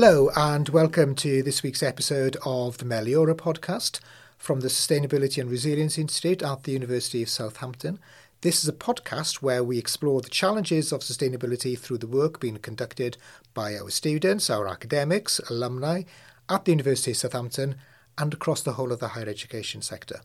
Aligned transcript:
Hello, 0.00 0.30
and 0.36 0.68
welcome 0.68 1.16
to 1.16 1.42
this 1.42 1.64
week's 1.64 1.82
episode 1.82 2.36
of 2.46 2.78
the 2.78 2.84
Meliora 2.84 3.34
podcast 3.34 3.98
from 4.36 4.60
the 4.60 4.68
Sustainability 4.68 5.40
and 5.40 5.50
Resilience 5.50 5.98
Institute 5.98 6.40
at 6.40 6.62
the 6.62 6.70
University 6.70 7.20
of 7.20 7.28
Southampton. 7.28 7.98
This 8.42 8.62
is 8.62 8.68
a 8.68 8.72
podcast 8.72 9.42
where 9.42 9.64
we 9.64 9.76
explore 9.76 10.20
the 10.20 10.28
challenges 10.28 10.92
of 10.92 11.00
sustainability 11.00 11.76
through 11.76 11.98
the 11.98 12.06
work 12.06 12.38
being 12.38 12.58
conducted 12.58 13.16
by 13.54 13.76
our 13.76 13.90
students, 13.90 14.48
our 14.48 14.68
academics, 14.68 15.40
alumni 15.50 16.02
at 16.48 16.64
the 16.64 16.70
University 16.70 17.10
of 17.10 17.16
Southampton, 17.16 17.74
and 18.16 18.32
across 18.32 18.62
the 18.62 18.74
whole 18.74 18.92
of 18.92 19.00
the 19.00 19.08
higher 19.08 19.28
education 19.28 19.82
sector. 19.82 20.20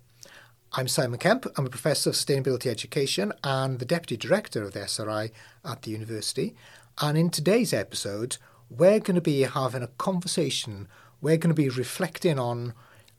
I'm 0.73 0.87
Simon 0.87 1.17
Kemp. 1.17 1.47
I'm 1.57 1.65
a 1.65 1.71
Professor 1.71 2.11
of 2.11 2.15
Sustainability 2.15 2.67
Education 2.67 3.33
and 3.43 3.79
the 3.79 3.85
Deputy 3.85 4.17
Director 4.17 4.61
of 4.61 4.73
the 4.73 4.81
SRI 4.81 5.31
at 5.65 5.81
the 5.81 5.89
University. 5.89 6.55
And 7.01 7.17
in 7.17 7.31
today's 7.31 7.73
episode, 7.73 8.37
we're 8.77 8.99
going 8.99 9.15
to 9.15 9.21
be 9.21 9.41
having 9.41 9.83
a 9.83 9.87
conversation. 9.87 10.87
We're 11.21 11.37
going 11.37 11.53
to 11.55 11.61
be 11.61 11.69
reflecting 11.69 12.39
on 12.39 12.73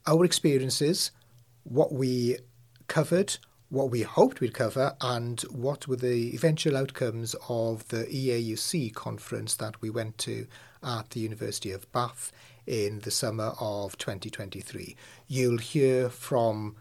our 0.05 0.25
experiences, 0.25 1.11
what 1.63 1.91
we 1.91 2.37
covered, 2.87 3.37
what 3.69 3.89
we 3.89 4.03
hoped 4.03 4.39
we'd 4.39 4.53
cover, 4.53 4.95
and 5.01 5.41
what 5.43 5.87
were 5.87 5.95
the 5.95 6.33
eventual 6.33 6.77
outcomes 6.77 7.35
of 7.49 7.87
the 7.87 8.05
EAUC 8.05 8.93
conference 8.93 9.55
that 9.55 9.81
we 9.81 9.89
went 9.89 10.17
to 10.19 10.47
at 10.83 11.09
the 11.11 11.19
University 11.19 11.71
of 11.71 11.91
Bath 11.91 12.31
in 12.67 12.99
the 12.99 13.11
summer 13.11 13.53
of 13.59 13.97
2023. 13.97 14.95
You'll 15.27 15.57
hear 15.57 16.09
from 16.09 16.75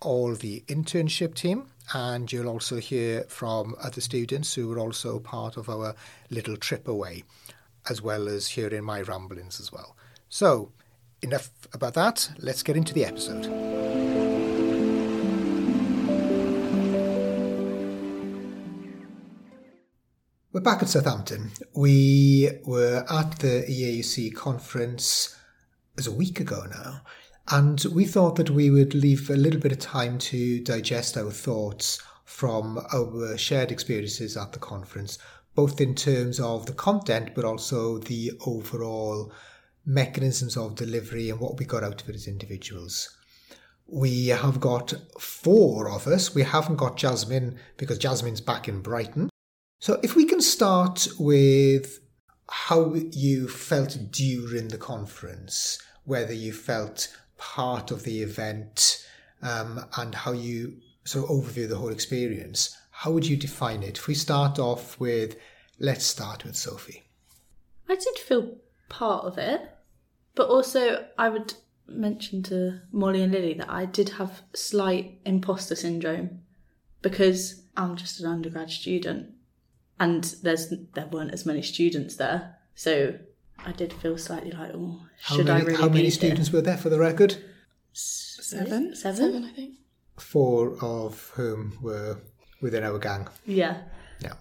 all 0.00 0.34
the 0.34 0.62
internship 0.68 1.34
team, 1.34 1.66
and 1.92 2.30
you'll 2.30 2.48
also 2.48 2.76
hear 2.76 3.22
from 3.24 3.74
other 3.82 4.00
students 4.00 4.54
who 4.54 4.68
were 4.68 4.78
also 4.78 5.18
part 5.18 5.56
of 5.56 5.68
our 5.68 5.94
little 6.30 6.56
trip 6.56 6.86
away, 6.86 7.24
as 7.88 8.02
well 8.02 8.28
as 8.28 8.48
hearing 8.48 8.84
my 8.84 9.00
ramblings 9.02 9.60
as 9.60 9.72
well. 9.72 9.96
So, 10.28 10.72
enough 11.22 11.50
about 11.72 11.94
that, 11.94 12.30
let's 12.38 12.62
get 12.62 12.76
into 12.76 12.94
the 12.94 13.04
episode. 13.04 13.46
We're 20.52 20.60
back 20.60 20.82
at 20.82 20.88
Southampton. 20.88 21.50
We 21.74 22.48
were 22.64 23.04
at 23.10 23.40
the 23.40 23.64
EAUC 23.68 24.36
conference 24.36 25.36
as 25.98 26.06
a 26.06 26.12
week 26.12 26.38
ago 26.38 26.64
now, 26.70 27.00
and 27.48 27.84
we 27.92 28.04
thought 28.04 28.36
that 28.36 28.50
we 28.50 28.70
would 28.70 28.94
leave 28.94 29.28
a 29.30 29.36
little 29.36 29.60
bit 29.60 29.72
of 29.72 29.80
time 29.80 30.16
to 30.18 30.60
digest 30.60 31.16
our 31.16 31.32
thoughts 31.32 32.00
from 32.24 32.84
our 32.92 33.36
shared 33.36 33.72
experiences 33.72 34.36
at 34.36 34.52
the 34.52 34.60
conference, 34.60 35.18
both 35.54 35.80
in 35.80 35.94
terms 35.94 36.40
of 36.40 36.66
the 36.66 36.72
content 36.72 37.30
but 37.34 37.44
also 37.44 37.98
the 37.98 38.32
overall 38.46 39.32
mechanisms 39.86 40.56
of 40.56 40.74
delivery 40.74 41.30
and 41.30 41.40
what 41.40 41.58
we 41.58 41.64
got 41.64 41.84
out 41.84 42.02
of 42.02 42.08
it 42.08 42.14
as 42.14 42.26
individuals. 42.26 43.16
We 43.86 44.28
have 44.28 44.60
got 44.60 44.94
four 45.20 45.90
of 45.90 46.06
us. 46.06 46.34
We 46.34 46.42
haven't 46.42 46.76
got 46.76 46.96
Jasmine 46.96 47.58
because 47.76 47.98
Jasmine's 47.98 48.40
back 48.40 48.66
in 48.66 48.80
Brighton. 48.80 49.28
So, 49.80 50.00
if 50.02 50.16
we 50.16 50.24
can 50.24 50.40
start 50.40 51.06
with 51.18 52.00
how 52.48 52.94
you 52.94 53.48
felt 53.48 53.98
during 54.10 54.68
the 54.68 54.78
conference, 54.78 55.78
whether 56.04 56.32
you 56.32 56.52
felt 56.52 57.14
part 57.36 57.90
of 57.90 58.04
the 58.04 58.22
event 58.22 59.04
um, 59.42 59.84
and 59.98 60.14
how 60.14 60.32
you 60.32 60.78
sort 61.04 61.24
of 61.24 61.36
overview 61.36 61.68
the 61.68 61.76
whole 61.76 61.92
experience, 61.92 62.74
how 62.96 63.10
would 63.10 63.26
you 63.26 63.36
define 63.36 63.82
it? 63.82 63.98
If 63.98 64.06
we 64.06 64.14
start 64.14 64.58
off 64.58 64.98
with, 65.00 65.36
let's 65.80 66.06
start 66.06 66.44
with 66.44 66.54
Sophie. 66.54 67.02
I 67.88 67.96
did 67.96 68.18
feel 68.18 68.56
part 68.88 69.24
of 69.24 69.36
it, 69.36 69.60
but 70.36 70.48
also 70.48 71.06
I 71.18 71.28
would 71.28 71.54
mention 71.88 72.42
to 72.44 72.80
Molly 72.92 73.20
and 73.20 73.32
Lily 73.32 73.54
that 73.54 73.68
I 73.68 73.84
did 73.84 74.10
have 74.10 74.42
slight 74.54 75.18
imposter 75.24 75.74
syndrome 75.74 76.42
because 77.02 77.62
I'm 77.76 77.96
just 77.96 78.20
an 78.20 78.26
undergrad 78.26 78.70
student 78.70 79.34
and 79.98 80.24
there's 80.42 80.72
there 80.94 81.06
weren't 81.06 81.34
as 81.34 81.44
many 81.44 81.62
students 81.62 82.16
there, 82.16 82.56
so 82.74 83.18
I 83.66 83.72
did 83.72 83.92
feel 83.92 84.16
slightly 84.18 84.52
like, 84.52 84.70
oh, 84.72 85.00
should 85.20 85.46
many, 85.46 85.62
I 85.62 85.64
really? 85.64 85.80
How 85.82 85.88
many 85.88 86.10
students 86.10 86.48
here? 86.48 86.58
were 86.58 86.62
there 86.62 86.76
for 86.76 86.90
the 86.90 86.98
record? 86.98 87.36
Seven? 87.92 88.94
Seven? 88.94 89.16
Seven, 89.16 89.44
I 89.44 89.52
think. 89.52 89.74
Four 90.16 90.76
of 90.80 91.32
whom 91.34 91.78
were 91.82 92.18
within 92.60 92.84
our 92.84 92.98
gang. 92.98 93.28
Yeah, 93.46 93.82
Yeah, 94.20 94.34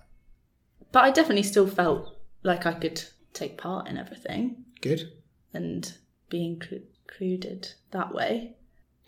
but 0.91 1.03
I 1.03 1.11
definitely 1.11 1.43
still 1.43 1.67
felt 1.67 2.15
like 2.43 2.65
I 2.65 2.73
could 2.73 3.03
take 3.33 3.57
part 3.57 3.87
in 3.87 3.97
everything 3.97 4.65
good. 4.81 5.11
and 5.53 5.93
be 6.29 6.45
included 6.45 7.69
that 7.91 8.13
way. 8.13 8.55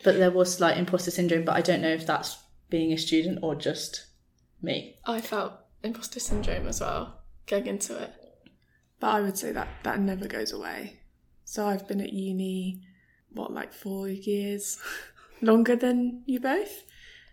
But 0.03 0.17
there 0.17 0.31
was 0.31 0.53
slight 0.53 0.77
imposter 0.77 1.11
syndrome, 1.11 1.45
but 1.45 1.55
I 1.55 1.61
don't 1.61 1.81
know 1.81 1.89
if 1.93 2.05
that's 2.05 2.37
being 2.69 2.91
a 2.91 2.97
student 2.97 3.39
or 3.41 3.55
just 3.55 4.05
me. 4.61 4.97
I 5.05 5.21
felt 5.21 5.53
imposter 5.83 6.19
syndrome 6.19 6.67
as 6.67 6.81
well, 6.81 7.21
going 7.47 7.67
into 7.67 7.95
it. 7.97 8.11
But 8.99 9.07
I 9.07 9.21
would 9.21 9.37
say 9.37 9.51
that 9.51 9.67
that 9.83 9.99
never 9.99 10.27
goes 10.27 10.51
away. 10.51 10.97
So 11.45 11.65
I've 11.67 11.87
been 11.87 12.01
at 12.01 12.11
uni, 12.13 12.81
what, 13.31 13.53
like 13.53 13.71
four 13.73 14.07
years 14.09 14.77
longer 15.41 15.75
than 15.75 16.23
you 16.25 16.39
both. 16.39 16.83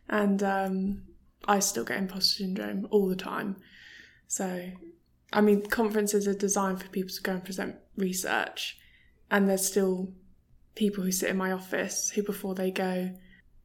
And 0.09 0.43
um, 0.43 1.03
I 1.47 1.59
still 1.61 1.85
get 1.85 1.99
imposter 1.99 2.43
syndrome 2.43 2.87
all 2.91 3.09
the 3.09 3.17
time. 3.17 3.57
So, 4.29 4.71
I 5.33 5.41
mean, 5.41 5.67
conferences 5.67 6.27
are 6.29 6.35
designed 6.35 6.83
for 6.83 6.89
people 6.89 7.11
to 7.11 7.23
go 7.23 7.33
and 7.33 7.45
present 7.45 7.77
research. 7.97 8.79
And 9.31 9.49
there's 9.49 9.67
still 9.67 10.13
people 10.75 11.05
who 11.05 11.13
sit 11.13 11.31
in 11.31 11.37
my 11.37 11.53
office 11.53 12.11
who, 12.11 12.23
before 12.23 12.55
they 12.55 12.71
go, 12.71 13.11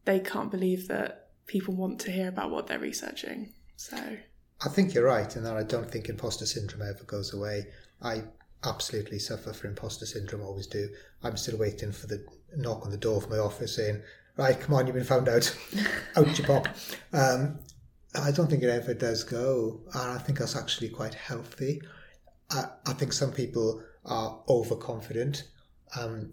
they 0.05 0.19
can't 0.19 0.51
believe 0.51 0.87
that 0.87 1.29
people 1.45 1.75
want 1.75 1.99
to 2.01 2.11
hear 2.11 2.27
about 2.27 2.51
what 2.51 2.67
they're 2.67 2.79
researching. 2.79 3.53
So, 3.75 3.97
I 4.65 4.69
think 4.69 4.93
you're 4.93 5.05
right, 5.05 5.35
in 5.35 5.43
that 5.43 5.55
I 5.55 5.63
don't 5.63 5.89
think 5.89 6.09
imposter 6.09 6.45
syndrome 6.45 6.87
ever 6.87 7.03
goes 7.03 7.33
away. 7.33 7.67
I 8.01 8.23
absolutely 8.63 9.19
suffer 9.19 9.53
from 9.53 9.71
imposter 9.71 10.05
syndrome, 10.05 10.41
always 10.41 10.67
do. 10.67 10.89
I'm 11.23 11.37
still 11.37 11.57
waiting 11.57 11.91
for 11.91 12.07
the 12.07 12.25
knock 12.55 12.85
on 12.85 12.91
the 12.91 12.97
door 12.97 13.17
of 13.17 13.29
my 13.29 13.37
office 13.37 13.75
saying, 13.75 14.01
Right, 14.35 14.59
come 14.59 14.75
on, 14.75 14.85
you've 14.85 14.95
been 14.95 15.03
found 15.03 15.27
out. 15.27 15.55
out 16.15 16.37
you 16.37 16.43
pop. 16.43 16.67
Um, 17.11 17.59
I 18.15 18.31
don't 18.31 18.49
think 18.49 18.63
it 18.63 18.69
ever 18.69 18.93
does 18.93 19.23
go, 19.23 19.81
and 19.93 20.11
I 20.11 20.17
think 20.17 20.39
that's 20.39 20.55
actually 20.55 20.89
quite 20.89 21.13
healthy. 21.13 21.81
I, 22.49 22.65
I 22.85 22.93
think 22.93 23.13
some 23.13 23.31
people 23.31 23.83
are 24.05 24.39
overconfident. 24.47 25.43
Um, 25.99 26.31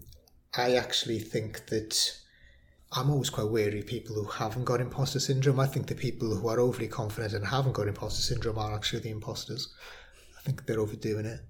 I 0.57 0.75
actually 0.75 1.19
think 1.19 1.67
that 1.67 2.17
I'm 2.93 3.09
always 3.09 3.29
quite 3.29 3.49
wary 3.49 3.79
of 3.79 3.87
people 3.87 4.15
who 4.15 4.23
haven't 4.23 4.63
got 4.63 4.79
imposter 4.79 5.19
syndrome. 5.19 5.59
I 5.59 5.67
think 5.67 5.87
the 5.87 5.95
people 5.95 6.33
who 6.33 6.47
are 6.47 6.59
overly 6.59 6.87
confident 6.87 7.33
and 7.33 7.45
haven't 7.45 7.73
got 7.73 7.87
imposter 7.87 8.21
syndrome 8.21 8.57
are 8.57 8.73
actually 8.73 9.01
the 9.01 9.09
imposters. 9.09 9.73
I 10.37 10.41
think 10.41 10.65
they're 10.65 10.79
overdoing 10.79 11.25
it. 11.25 11.41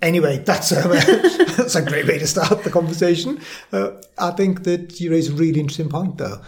Anyway, 0.00 0.38
that's 0.38 0.72
um, 0.72 0.90
that's 1.56 1.74
a 1.74 1.82
great 1.82 2.06
way 2.06 2.18
to 2.18 2.26
start 2.26 2.62
the 2.64 2.70
conversation. 2.70 3.40
Uh, 3.72 3.92
I 4.18 4.30
think 4.30 4.64
that 4.64 5.00
you 5.00 5.10
raise 5.10 5.30
a 5.30 5.34
really 5.34 5.60
interesting 5.60 5.88
point, 5.88 6.18
though. 6.18 6.42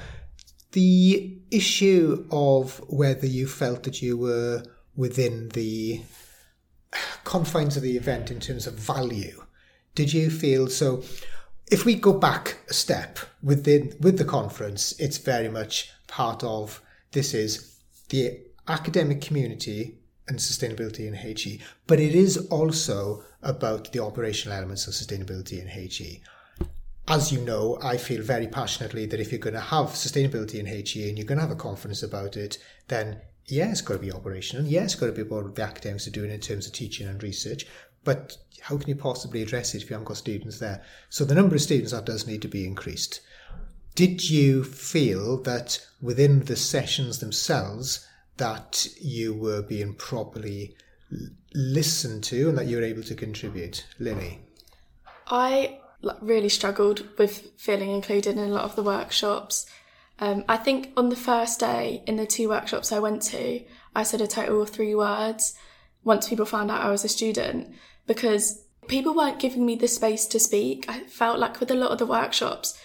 The 0.78 1.36
issue 1.50 2.24
of 2.30 2.78
whether 2.88 3.26
you 3.26 3.48
felt 3.48 3.82
that 3.82 4.00
you 4.00 4.16
were 4.16 4.62
within 4.94 5.48
the 5.48 6.02
confines 7.24 7.76
of 7.76 7.82
the 7.82 7.96
event 7.96 8.30
in 8.30 8.38
terms 8.38 8.64
of 8.68 8.74
value. 8.74 9.42
Did 9.96 10.12
you 10.12 10.30
feel 10.30 10.68
so? 10.68 11.02
If 11.68 11.84
we 11.84 11.96
go 11.96 12.12
back 12.12 12.58
a 12.70 12.74
step 12.74 13.18
within 13.42 13.96
with 13.98 14.18
the 14.18 14.24
conference, 14.24 14.94
it's 15.00 15.18
very 15.18 15.48
much 15.48 15.90
part 16.06 16.44
of 16.44 16.80
this 17.10 17.34
is 17.34 17.80
the 18.10 18.38
academic 18.68 19.20
community 19.20 19.98
and 20.28 20.38
sustainability 20.38 21.08
in 21.08 21.14
HE, 21.14 21.60
but 21.88 21.98
it 21.98 22.14
is 22.14 22.36
also 22.52 23.24
about 23.42 23.90
the 23.90 23.98
operational 23.98 24.56
elements 24.56 24.86
of 24.86 24.94
sustainability 24.94 25.60
in 25.60 25.66
HE. 25.66 26.22
As 27.10 27.32
you 27.32 27.40
know, 27.40 27.78
I 27.82 27.96
feel 27.96 28.22
very 28.22 28.46
passionately 28.46 29.06
that 29.06 29.18
if 29.18 29.32
you're 29.32 29.38
going 29.38 29.54
to 29.54 29.60
have 29.60 29.86
sustainability 29.88 30.56
in 30.56 30.66
HE 30.66 31.08
and 31.08 31.16
you're 31.16 31.26
going 31.26 31.38
to 31.38 31.46
have 31.46 31.50
a 31.50 31.56
conference 31.56 32.02
about 32.02 32.36
it, 32.36 32.58
then 32.88 33.22
yeah, 33.46 33.70
it's 33.70 33.80
got 33.80 33.94
to 33.94 34.00
be 34.00 34.12
operational. 34.12 34.66
Yeah, 34.66 34.84
it's 34.84 34.94
got 34.94 35.06
to 35.06 35.12
be 35.12 35.22
what 35.22 35.54
the 35.54 35.62
academics 35.62 36.06
are 36.06 36.10
doing 36.10 36.30
in 36.30 36.40
terms 36.40 36.66
of 36.66 36.74
teaching 36.74 37.08
and 37.08 37.22
research. 37.22 37.66
But 38.04 38.36
how 38.60 38.76
can 38.76 38.88
you 38.88 38.94
possibly 38.94 39.40
address 39.40 39.74
it 39.74 39.82
if 39.82 39.88
you 39.88 39.94
haven't 39.94 40.08
got 40.08 40.18
students 40.18 40.58
there? 40.58 40.82
So 41.08 41.24
the 41.24 41.34
number 41.34 41.54
of 41.54 41.62
students 41.62 41.92
that 41.92 42.04
does 42.04 42.26
need 42.26 42.42
to 42.42 42.48
be 42.48 42.66
increased. 42.66 43.20
Did 43.94 44.28
you 44.28 44.62
feel 44.62 45.38
that 45.42 45.84
within 46.02 46.44
the 46.44 46.56
sessions 46.56 47.20
themselves 47.20 48.06
that 48.36 48.86
you 49.00 49.34
were 49.34 49.62
being 49.62 49.94
properly 49.94 50.76
listened 51.54 52.22
to 52.24 52.50
and 52.50 52.58
that 52.58 52.66
you 52.66 52.76
were 52.76 52.82
able 52.82 53.02
to 53.04 53.14
contribute, 53.14 53.86
Lily? 53.98 54.40
I 55.26 55.80
like, 56.00 56.16
really 56.20 56.48
struggled 56.48 57.06
with 57.18 57.52
feeling 57.56 57.90
included 57.90 58.36
in 58.36 58.42
a 58.42 58.46
lot 58.52 58.64
of 58.64 58.76
the 58.76 58.82
workshops. 58.82 59.66
Um, 60.20 60.44
I 60.48 60.56
think 60.56 60.92
on 60.96 61.08
the 61.08 61.16
first 61.16 61.60
day 61.60 62.02
in 62.06 62.16
the 62.16 62.26
two 62.26 62.48
workshops 62.48 62.92
I 62.92 62.98
went 62.98 63.22
to, 63.22 63.62
I 63.94 64.02
said 64.02 64.20
a 64.20 64.26
total 64.26 64.62
of 64.62 64.70
three 64.70 64.94
words 64.94 65.54
once 66.04 66.28
people 66.28 66.46
found 66.46 66.70
out 66.70 66.82
I 66.82 66.90
was 66.90 67.04
a 67.04 67.08
student 67.08 67.72
because 68.06 68.64
people 68.88 69.14
weren't 69.14 69.38
giving 69.38 69.64
me 69.64 69.76
the 69.76 69.88
space 69.88 70.26
to 70.26 70.40
speak. 70.40 70.86
I 70.88 71.00
felt 71.00 71.38
like 71.38 71.60
with 71.60 71.70
a 71.70 71.74
lot 71.74 71.90
of 71.90 71.98
the 71.98 72.06
workshops, 72.06 72.78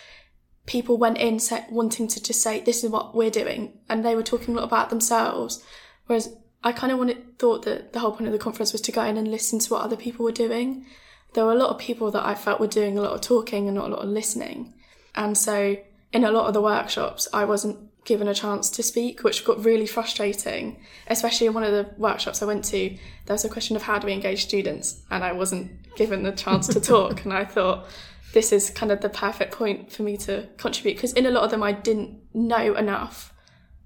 people 0.65 0.98
went 0.98 1.18
in 1.18 1.39
set, 1.39 1.71
wanting 1.71 2.07
to 2.10 2.21
just 2.21 2.42
say, 2.42 2.60
this 2.60 2.83
is 2.83 2.89
what 2.89 3.15
we're 3.15 3.30
doing. 3.30 3.80
And 3.89 4.04
they 4.04 4.15
were 4.15 4.24
talking 4.24 4.54
a 4.54 4.57
lot 4.57 4.65
about 4.65 4.89
themselves. 4.89 5.63
Whereas 6.06 6.36
I 6.63 6.71
kind 6.71 6.92
of 6.92 7.00
wanted, 7.00 7.39
thought 7.39 7.63
that 7.63 7.94
the 7.94 8.00
whole 8.00 8.12
point 8.12 8.27
of 8.27 8.33
the 8.33 8.39
conference 8.39 8.71
was 8.71 8.81
to 8.81 8.92
go 8.92 9.04
in 9.04 9.18
and 9.18 9.30
listen 9.30 9.60
to 9.60 9.74
what 9.74 9.83
other 9.83 9.98
people 9.98 10.24
were 10.24 10.31
doing. 10.31 10.86
There 11.34 11.46
were 11.46 11.52
a 11.52 11.56
lot 11.56 11.70
of 11.70 11.80
people 11.80 12.12
that 12.12 12.26
I 12.26 12.36
felt 12.36 12.60
were 12.60 12.68
doing 12.68 12.98
a 12.98 13.02
lot 13.02 13.14
of 13.14 13.22
talking 13.22 13.68
and 13.68 13.76
not 13.76 13.88
a 13.88 13.94
lot 13.94 14.04
of 14.04 14.10
listening. 14.10 14.74
And 15.16 15.38
so 15.38 15.78
in 16.12 16.24
a 16.24 16.32
lot 16.32 16.48
of 16.48 16.54
the 16.54 16.62
workshops, 16.62 17.28
I 17.34 17.46
wasn't 17.46 17.90
given 18.06 18.28
a 18.28 18.34
chance 18.34 18.70
to 18.70 18.84
speak, 18.84 19.24
which 19.24 19.46
got 19.46 19.64
really 19.64 19.88
frustrating. 19.88 20.80
Especially 21.08 21.48
in 21.48 21.54
one 21.54 21.64
of 21.64 21.72
the 21.72 21.90
workshops 21.98 22.42
I 22.42 22.46
went 22.46 22.66
to, 22.66 22.90
there 23.26 23.34
was 23.34 23.46
a 23.46 23.50
question 23.50 23.76
of 23.76 23.84
how 23.84 23.98
do 23.98 24.08
we 24.08 24.14
engage 24.14 24.44
students, 24.44 25.02
and 25.10 25.24
I 25.24 25.32
wasn't 25.32 25.96
given 25.96 26.24
the 26.24 26.32
chance 26.32 26.68
to 26.68 26.82
talk. 26.82 27.24
and 27.24 27.34
I 27.34 27.46
thought, 27.46 27.88
this 28.34 28.52
is 28.52 28.70
kind 28.70 28.92
of 28.92 29.02
the 29.02 29.10
perfect 29.10 29.54
point 29.54 29.92
for 29.92 30.04
me 30.04 30.18
to 30.18 30.50
contribute 30.58 30.96
because 30.96 31.14
in 31.14 31.28
a 31.28 31.32
lot 31.32 31.44
of 31.44 31.52
them 31.52 31.62
I 31.62 31.72
didn't 31.72 32.20
know 32.34 32.74
enough 32.74 33.32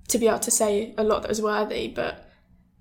to 0.08 0.18
be 0.18 0.28
able 0.28 0.40
to 0.40 0.52
say 0.52 0.96
a 0.98 1.04
lot 1.04 1.22
that 1.22 1.30
was 1.30 1.42
worthy, 1.42 1.90
but 1.90 2.30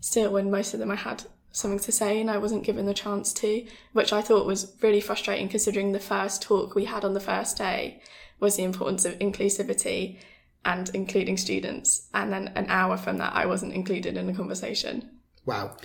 still, 0.01 0.37
in 0.37 0.51
most 0.51 0.75
of 0.75 0.81
them 0.81 0.91
I 0.91 0.97
had 0.97 1.25
something 1.56 1.79
to 1.79 1.91
say 1.91 2.20
and 2.20 2.31
I 2.31 2.37
wasn't 2.37 2.64
given 2.64 2.85
the 2.85 2.93
chance 2.93 3.32
to, 3.35 3.67
which 3.93 4.12
I 4.12 4.20
thought 4.20 4.47
was 4.47 4.76
really 4.82 5.00
frustrating 5.00 5.49
considering 5.49 5.93
the 5.93 5.99
first 5.99 6.43
talk 6.43 6.75
we 6.75 6.85
had 6.85 7.05
on 7.05 7.14
the 7.14 7.20
first 7.20 7.56
day 7.56 8.03
was 8.38 8.56
the 8.56 8.64
importance 8.64 9.06
of 9.06 9.19
inclusivity 9.19 10.19
and 10.67 10.91
including 10.93 11.38
students. 11.38 12.08
And 12.12 12.31
then 12.31 12.49
an 12.56 12.67
hour 12.69 12.99
from 12.99 13.17
that, 13.19 13.35
I 13.35 13.47
wasn't 13.47 13.73
included 13.73 14.19
in 14.19 14.26
the 14.26 14.35
conversation. 14.35 15.08
Wow. 15.47 15.76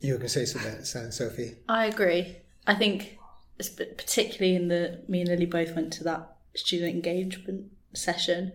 You 0.00 0.14
were 0.14 0.18
going 0.18 0.28
to 0.28 0.32
say 0.32 0.46
something, 0.46 1.12
Sophie? 1.12 1.56
I 1.68 1.86
agree. 1.86 2.38
I 2.66 2.74
think, 2.74 3.18
particularly 3.58 4.56
in 4.56 4.68
the, 4.68 5.02
me 5.08 5.20
and 5.20 5.28
Lily 5.28 5.46
both 5.46 5.74
went 5.74 5.92
to 5.94 6.04
that 6.04 6.36
student 6.54 6.94
engagement 6.94 7.66
session, 7.92 8.52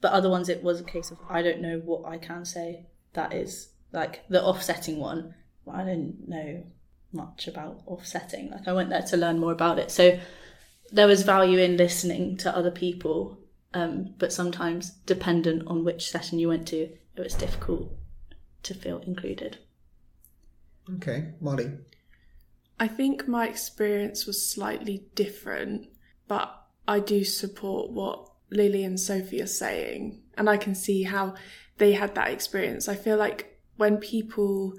but 0.00 0.12
other 0.12 0.28
ones 0.28 0.48
it 0.48 0.64
was 0.64 0.80
a 0.80 0.84
case 0.84 1.12
of 1.12 1.18
I 1.28 1.42
don't 1.42 1.60
know 1.60 1.80
what 1.84 2.04
I 2.04 2.18
can 2.18 2.44
say. 2.44 2.86
That 3.12 3.32
is 3.32 3.68
like 3.92 4.28
the 4.28 4.42
offsetting 4.42 4.98
one. 4.98 5.34
I 5.70 5.84
didn't 5.84 6.28
know 6.28 6.64
much 7.12 7.46
about 7.46 7.82
offsetting. 7.86 8.50
Like 8.50 8.66
I 8.66 8.72
went 8.72 8.90
there 8.90 9.02
to 9.02 9.16
learn 9.16 9.38
more 9.38 9.52
about 9.52 9.78
it. 9.78 9.90
So 9.90 10.18
there 10.92 11.06
was 11.06 11.22
value 11.22 11.58
in 11.58 11.76
listening 11.76 12.36
to 12.38 12.56
other 12.56 12.70
people 12.70 13.38
um, 13.74 14.14
but 14.18 14.32
sometimes, 14.32 14.92
dependent 15.04 15.64
on 15.66 15.84
which 15.84 16.08
session 16.08 16.38
you 16.38 16.48
went 16.48 16.68
to, 16.68 16.76
it 17.16 17.20
was 17.20 17.34
difficult 17.34 17.90
to 18.62 18.72
feel 18.72 18.98
included. 18.98 19.58
Okay, 20.96 21.32
Molly. 21.40 21.72
I 22.78 22.86
think 22.86 23.26
my 23.26 23.48
experience 23.48 24.26
was 24.26 24.48
slightly 24.48 25.06
different, 25.16 25.88
but 26.28 26.54
I 26.86 27.00
do 27.00 27.24
support 27.24 27.90
what 27.90 28.30
Lily 28.50 28.84
and 28.84 28.98
Sophie 28.98 29.42
are 29.42 29.46
saying, 29.46 30.22
and 30.38 30.48
I 30.48 30.56
can 30.56 30.76
see 30.76 31.02
how 31.02 31.34
they 31.78 31.92
had 31.92 32.14
that 32.14 32.30
experience. 32.30 32.88
I 32.88 32.94
feel 32.94 33.16
like 33.16 33.60
when 33.76 33.96
people 33.96 34.74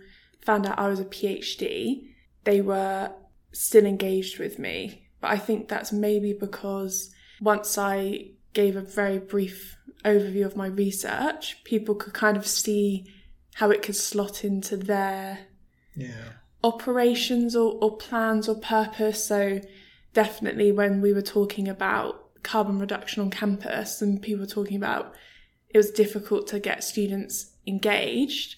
found 0.45 0.65
out 0.65 0.79
I 0.79 0.87
was 0.87 0.99
a 0.99 1.05
PhD, 1.05 2.09
they 2.43 2.61
were 2.61 3.11
still 3.51 3.85
engaged 3.85 4.39
with 4.39 4.59
me, 4.59 5.07
but 5.19 5.31
I 5.31 5.37
think 5.37 5.67
that's 5.67 5.91
maybe 5.91 6.33
because 6.33 7.13
once 7.41 7.77
I 7.77 8.31
gave 8.53 8.75
a 8.75 8.81
very 8.81 9.19
brief 9.19 9.77
overview 10.03 10.45
of 10.45 10.55
my 10.55 10.67
research, 10.67 11.63
people 11.63 11.95
could 11.95 12.13
kind 12.13 12.37
of 12.37 12.45
see 12.47 13.11
how 13.55 13.71
it 13.71 13.81
could 13.81 13.95
slot 13.95 14.43
into 14.43 14.77
their 14.77 15.39
yeah. 15.95 16.33
operations 16.63 17.55
or, 17.55 17.73
or 17.81 17.97
plans 17.97 18.47
or 18.47 18.55
purpose. 18.55 19.25
So 19.25 19.61
definitely 20.13 20.71
when 20.71 21.01
we 21.01 21.13
were 21.13 21.21
talking 21.21 21.67
about 21.67 22.21
carbon 22.43 22.79
reduction 22.79 23.23
on 23.23 23.31
campus 23.31 24.01
and 24.01 24.21
people 24.21 24.41
were 24.41 24.51
talking 24.51 24.77
about 24.77 25.15
it 25.69 25.77
was 25.77 25.91
difficult 25.91 26.47
to 26.47 26.59
get 26.59 26.83
students 26.83 27.51
engaged, 27.67 28.55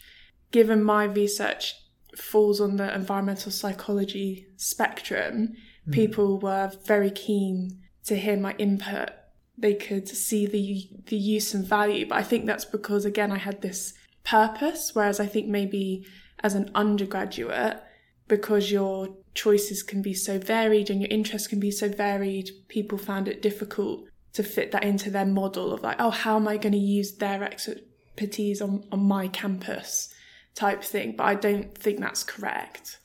given 0.52 0.84
my 0.84 1.04
research 1.04 1.76
falls 2.16 2.60
on 2.60 2.78
the 2.78 2.94
environmental 2.94 3.52
psychology 3.52 4.48
spectrum, 4.56 5.54
mm. 5.88 5.94
people 5.94 6.40
were 6.40 6.72
very 6.86 7.12
keen 7.12 7.80
to 8.06 8.16
hear 8.16 8.38
my 8.38 8.56
input 8.58 9.10
they 9.58 9.74
could 9.74 10.08
see 10.08 10.46
the 10.46 10.88
the 11.08 11.18
use 11.18 11.54
and 11.54 11.66
value. 11.66 12.08
But 12.08 12.20
I 12.20 12.24
think 12.24 12.46
that's 12.46 12.66
because 12.66 13.06
again 13.06 13.32
I 13.32 13.38
had 13.38 13.62
this 13.62 13.94
purpose, 14.24 14.94
whereas 14.94 15.20
I 15.20 15.26
think 15.26 15.48
maybe 15.48 16.06
as 16.44 16.54
an 16.54 16.70
undergraduate, 16.76 17.82
because 18.28 18.72
your 18.72 19.10
choices 19.34 19.82
can 19.82 20.02
be 20.02 20.14
so 20.14 20.38
varied 20.38 20.90
and 20.90 21.02
your 21.02 21.10
interests 21.10 21.48
can 21.48 21.60
be 21.60 21.72
so 21.72 21.90
varied, 21.90 22.50
people 22.68 22.98
found 22.98 23.28
it 23.28 23.42
difficult 23.42 24.08
to 24.34 24.44
fit 24.44 24.72
that 24.72 24.84
into 24.84 25.10
their 25.10 25.26
model 25.26 25.74
of 25.74 25.82
like, 25.82 25.96
oh, 26.00 26.12
how 26.12 26.36
am 26.36 26.48
I 26.48 26.58
going 26.58 26.74
to 26.74 26.78
use 26.78 27.16
their 27.16 27.44
expertise 27.44 28.62
on, 28.62 28.84
on 28.92 29.00
my 29.00 29.28
campus 29.30 30.14
type 30.58 30.84
thing. 30.84 31.16
But 31.16 31.26
I 31.26 31.36
don't 31.36 31.78
think 31.78 32.00
that's 32.00 32.24
correct. 32.24 33.00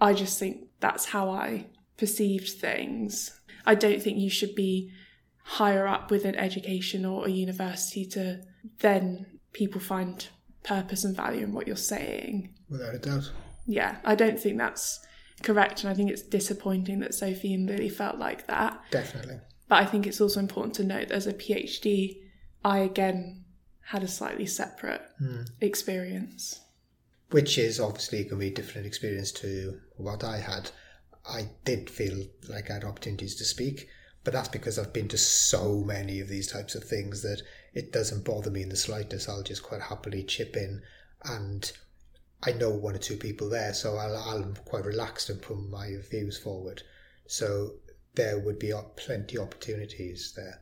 I 0.00 0.12
just 0.14 0.38
think 0.38 0.68
that's 0.80 1.06
how 1.06 1.30
I 1.30 1.66
perceived 1.96 2.48
things. 2.48 3.38
I 3.64 3.74
don't 3.74 4.02
think 4.02 4.18
you 4.18 4.30
should 4.30 4.54
be 4.54 4.92
higher 5.42 5.86
up 5.86 6.10
within 6.10 6.34
education 6.34 7.04
or 7.04 7.26
a 7.26 7.30
university 7.30 8.04
to 8.04 8.40
then 8.80 9.26
people 9.52 9.80
find 9.80 10.26
purpose 10.62 11.04
and 11.04 11.16
value 11.16 11.44
in 11.44 11.52
what 11.52 11.66
you're 11.66 11.76
saying. 11.76 12.54
Without 12.68 12.94
a 12.94 12.98
doubt. 12.98 13.30
Yeah, 13.66 13.96
I 14.04 14.14
don't 14.14 14.40
think 14.40 14.58
that's 14.58 15.00
correct, 15.42 15.82
and 15.82 15.90
I 15.90 15.94
think 15.94 16.10
it's 16.10 16.22
disappointing 16.22 17.00
that 17.00 17.14
Sophie 17.14 17.54
and 17.54 17.66
Lily 17.66 17.88
felt 17.88 18.18
like 18.18 18.46
that. 18.46 18.80
Definitely. 18.90 19.40
But 19.68 19.82
I 19.82 19.84
think 19.84 20.06
it's 20.06 20.20
also 20.20 20.40
important 20.40 20.74
to 20.76 20.84
note 20.84 21.08
that 21.08 21.14
as 21.14 21.26
a 21.26 21.32
PhD, 21.32 22.16
I 22.64 22.78
again 22.78 23.44
had 23.86 24.02
a 24.02 24.08
slightly 24.08 24.46
separate 24.46 25.02
mm. 25.20 25.48
experience. 25.60 26.60
Which 27.30 27.58
is 27.58 27.80
obviously 27.80 28.22
going 28.22 28.28
to 28.28 28.36
be 28.36 28.48
a 28.48 28.54
different 28.54 28.86
experience 28.86 29.32
to 29.32 29.80
what 29.96 30.22
I 30.22 30.38
had. 30.38 30.70
I 31.28 31.48
did 31.64 31.90
feel 31.90 32.26
like 32.48 32.70
I 32.70 32.74
had 32.74 32.84
opportunities 32.84 33.34
to 33.36 33.44
speak, 33.44 33.88
but 34.22 34.32
that's 34.32 34.48
because 34.48 34.78
I've 34.78 34.92
been 34.92 35.08
to 35.08 35.18
so 35.18 35.82
many 35.82 36.20
of 36.20 36.28
these 36.28 36.46
types 36.50 36.76
of 36.76 36.84
things 36.84 37.22
that 37.22 37.42
it 37.74 37.92
doesn't 37.92 38.24
bother 38.24 38.50
me 38.50 38.62
in 38.62 38.68
the 38.68 38.76
slightest. 38.76 39.28
I'll 39.28 39.42
just 39.42 39.64
quite 39.64 39.82
happily 39.82 40.22
chip 40.22 40.56
in, 40.56 40.82
and 41.24 41.72
I 42.42 42.52
know 42.52 42.70
one 42.70 42.94
or 42.94 42.98
two 42.98 43.16
people 43.16 43.48
there, 43.48 43.74
so 43.74 43.96
I'll, 43.96 44.16
I'm 44.16 44.54
quite 44.64 44.84
relaxed 44.84 45.28
and 45.28 45.42
put 45.42 45.58
my 45.58 45.96
views 46.10 46.38
forward. 46.38 46.82
So 47.26 47.74
there 48.14 48.38
would 48.38 48.58
be 48.58 48.72
plenty 48.96 49.36
of 49.36 49.42
opportunities 49.42 50.32
there. 50.36 50.60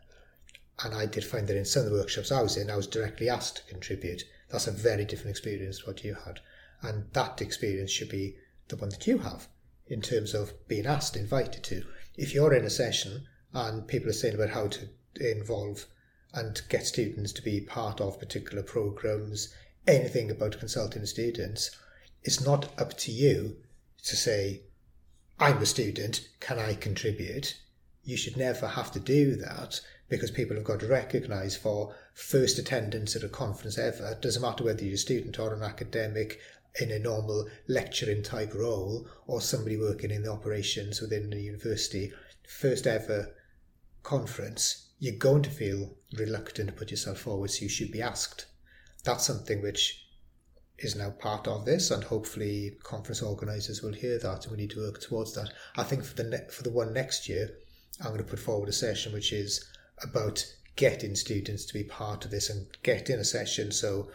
And 0.82 0.94
I 0.94 1.06
did 1.06 1.24
find 1.24 1.46
that 1.46 1.56
in 1.56 1.64
some 1.64 1.84
of 1.84 1.90
the 1.90 1.96
workshops 1.98 2.32
I 2.32 2.42
was 2.42 2.56
in, 2.56 2.70
I 2.70 2.76
was 2.76 2.86
directly 2.86 3.28
asked 3.28 3.56
to 3.56 3.64
contribute. 3.64 4.24
That's 4.48 4.66
a 4.66 4.72
very 4.72 5.04
different 5.04 5.30
experience 5.30 5.80
to 5.80 5.86
what 5.86 6.02
you 6.02 6.14
had. 6.14 6.40
And 6.84 7.10
that 7.14 7.40
experience 7.40 7.90
should 7.90 8.10
be 8.10 8.36
the 8.68 8.76
one 8.76 8.90
that 8.90 9.06
you 9.06 9.18
have 9.18 9.48
in 9.86 10.02
terms 10.02 10.34
of 10.34 10.52
being 10.68 10.86
asked, 10.86 11.16
invited 11.16 11.62
to. 11.64 11.84
If 12.16 12.34
you're 12.34 12.54
in 12.54 12.64
a 12.64 12.70
session 12.70 13.26
and 13.52 13.88
people 13.88 14.10
are 14.10 14.12
saying 14.12 14.34
about 14.34 14.50
how 14.50 14.68
to 14.68 14.88
involve 15.18 15.86
and 16.34 16.60
get 16.68 16.86
students 16.86 17.32
to 17.32 17.42
be 17.42 17.60
part 17.60 18.00
of 18.00 18.18
particular 18.18 18.62
programs, 18.62 19.54
anything 19.86 20.30
about 20.30 20.58
consulting 20.58 21.06
students, 21.06 21.70
it's 22.22 22.44
not 22.44 22.78
up 22.78 22.96
to 22.98 23.12
you 23.12 23.56
to 24.04 24.16
say, 24.16 24.62
I'm 25.38 25.58
a 25.58 25.66
student, 25.66 26.28
can 26.40 26.58
I 26.58 26.74
contribute? 26.74 27.58
You 28.02 28.16
should 28.16 28.36
never 28.36 28.66
have 28.66 28.92
to 28.92 29.00
do 29.00 29.36
that 29.36 29.80
because 30.08 30.30
people 30.30 30.56
have 30.56 30.64
got 30.64 30.80
to 30.80 30.86
recognise 30.86 31.56
for 31.56 31.94
first 32.12 32.58
attendance 32.58 33.16
at 33.16 33.22
a 33.22 33.28
conference 33.28 33.78
ever, 33.78 34.06
it 34.12 34.22
doesn't 34.22 34.42
matter 34.42 34.64
whether 34.64 34.84
you're 34.84 34.94
a 34.94 34.98
student 34.98 35.38
or 35.38 35.54
an 35.54 35.62
academic 35.62 36.40
in 36.80 36.90
a 36.90 36.98
normal 36.98 37.48
lecturing 37.68 38.22
type 38.22 38.54
role 38.54 39.06
or 39.26 39.40
somebody 39.40 39.76
working 39.76 40.10
in 40.10 40.22
the 40.22 40.32
operations 40.32 41.00
within 41.00 41.30
the 41.30 41.40
university, 41.40 42.12
first 42.48 42.86
ever 42.86 43.34
conference, 44.02 44.90
you're 44.98 45.16
going 45.16 45.42
to 45.42 45.50
feel 45.50 45.96
reluctant 46.16 46.68
to 46.68 46.74
put 46.74 46.90
yourself 46.90 47.18
forward, 47.20 47.50
so 47.50 47.62
you 47.62 47.68
should 47.68 47.92
be 47.92 48.02
asked. 48.02 48.46
That's 49.04 49.24
something 49.24 49.62
which 49.62 50.00
is 50.78 50.96
now 50.96 51.10
part 51.10 51.46
of 51.46 51.64
this, 51.64 51.90
and 51.90 52.02
hopefully 52.02 52.76
conference 52.82 53.22
organisers 53.22 53.82
will 53.82 53.92
hear 53.92 54.18
that, 54.18 54.44
and 54.44 54.50
we 54.52 54.58
need 54.58 54.70
to 54.70 54.80
work 54.80 55.00
towards 55.00 55.34
that. 55.34 55.52
I 55.76 55.84
think 55.84 56.04
for 56.04 56.14
the 56.14 56.24
ne- 56.24 56.48
for 56.50 56.62
the 56.62 56.70
one 56.70 56.92
next 56.92 57.28
year, 57.28 57.50
I'm 58.00 58.08
going 58.08 58.18
to 58.18 58.24
put 58.24 58.40
forward 58.40 58.68
a 58.68 58.72
session 58.72 59.12
which 59.12 59.32
is 59.32 59.64
about 60.02 60.44
getting 60.76 61.14
students 61.14 61.64
to 61.66 61.74
be 61.74 61.84
part 61.84 62.24
of 62.24 62.30
this 62.30 62.50
and 62.50 62.66
getting 62.82 63.16
a 63.16 63.24
session 63.24 63.70
so 63.70 64.08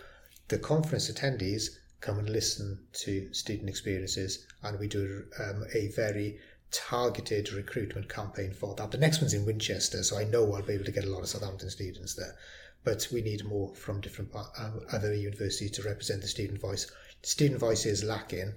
the 0.50 0.60
conference 0.60 1.10
attendees 1.10 1.70
come 2.02 2.20
and 2.20 2.30
listen 2.30 2.80
to 2.94 3.34
student 3.34 3.70
experiences, 3.70 4.46
and 4.64 4.80
we 4.80 4.88
do 4.88 5.26
um, 5.40 5.66
a 5.74 5.88
very 5.90 6.40
targeted 6.72 7.52
recruitment 7.54 8.08
campaign 8.08 8.54
for 8.54 8.76
that. 8.76 8.92
The 8.92 8.98
next 8.98 9.22
one's 9.22 9.34
in 9.34 9.46
Winchester, 9.46 10.04
so 10.04 10.18
I 10.18 10.24
know 10.24 10.54
I'll 10.54 10.62
be 10.62 10.74
able 10.74 10.86
to 10.86 10.92
get 10.92 11.06
a 11.06 11.10
lot 11.10 11.24
of 11.24 11.30
Southampton 11.30 11.70
students 11.70 12.14
there. 12.16 12.36
But 12.84 13.08
we 13.12 13.22
need 13.22 13.44
more 13.44 13.74
from 13.76 14.02
different 14.02 14.34
um, 14.36 14.82
other 14.92 15.14
universities 15.14 15.72
to 15.72 15.84
represent 15.84 16.22
the 16.22 16.28
student 16.28 16.62
voice. 16.62 16.90
Student 17.24 17.60
voice 17.60 17.86
is 17.86 18.04
lacking. 18.04 18.54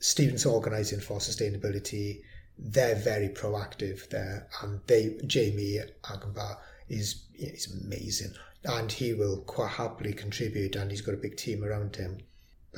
Students 0.00 0.46
organising 0.46 1.00
for 1.00 1.18
sustainability, 1.18 2.22
they're 2.58 2.96
very 2.96 3.28
proactive 3.28 4.08
there, 4.08 4.48
and 4.62 4.80
they 4.86 5.16
Jamie 5.26 5.80
Agombar 6.04 6.58
is 6.88 7.26
is 7.34 7.72
amazing, 7.84 8.34
and 8.64 8.90
he 8.90 9.14
will 9.14 9.42
quite 9.42 9.70
happily 9.70 10.12
contribute, 10.12 10.74
and 10.74 10.90
he's 10.90 11.02
got 11.02 11.14
a 11.14 11.18
big 11.18 11.36
team 11.36 11.62
around 11.62 11.94
him. 11.94 12.18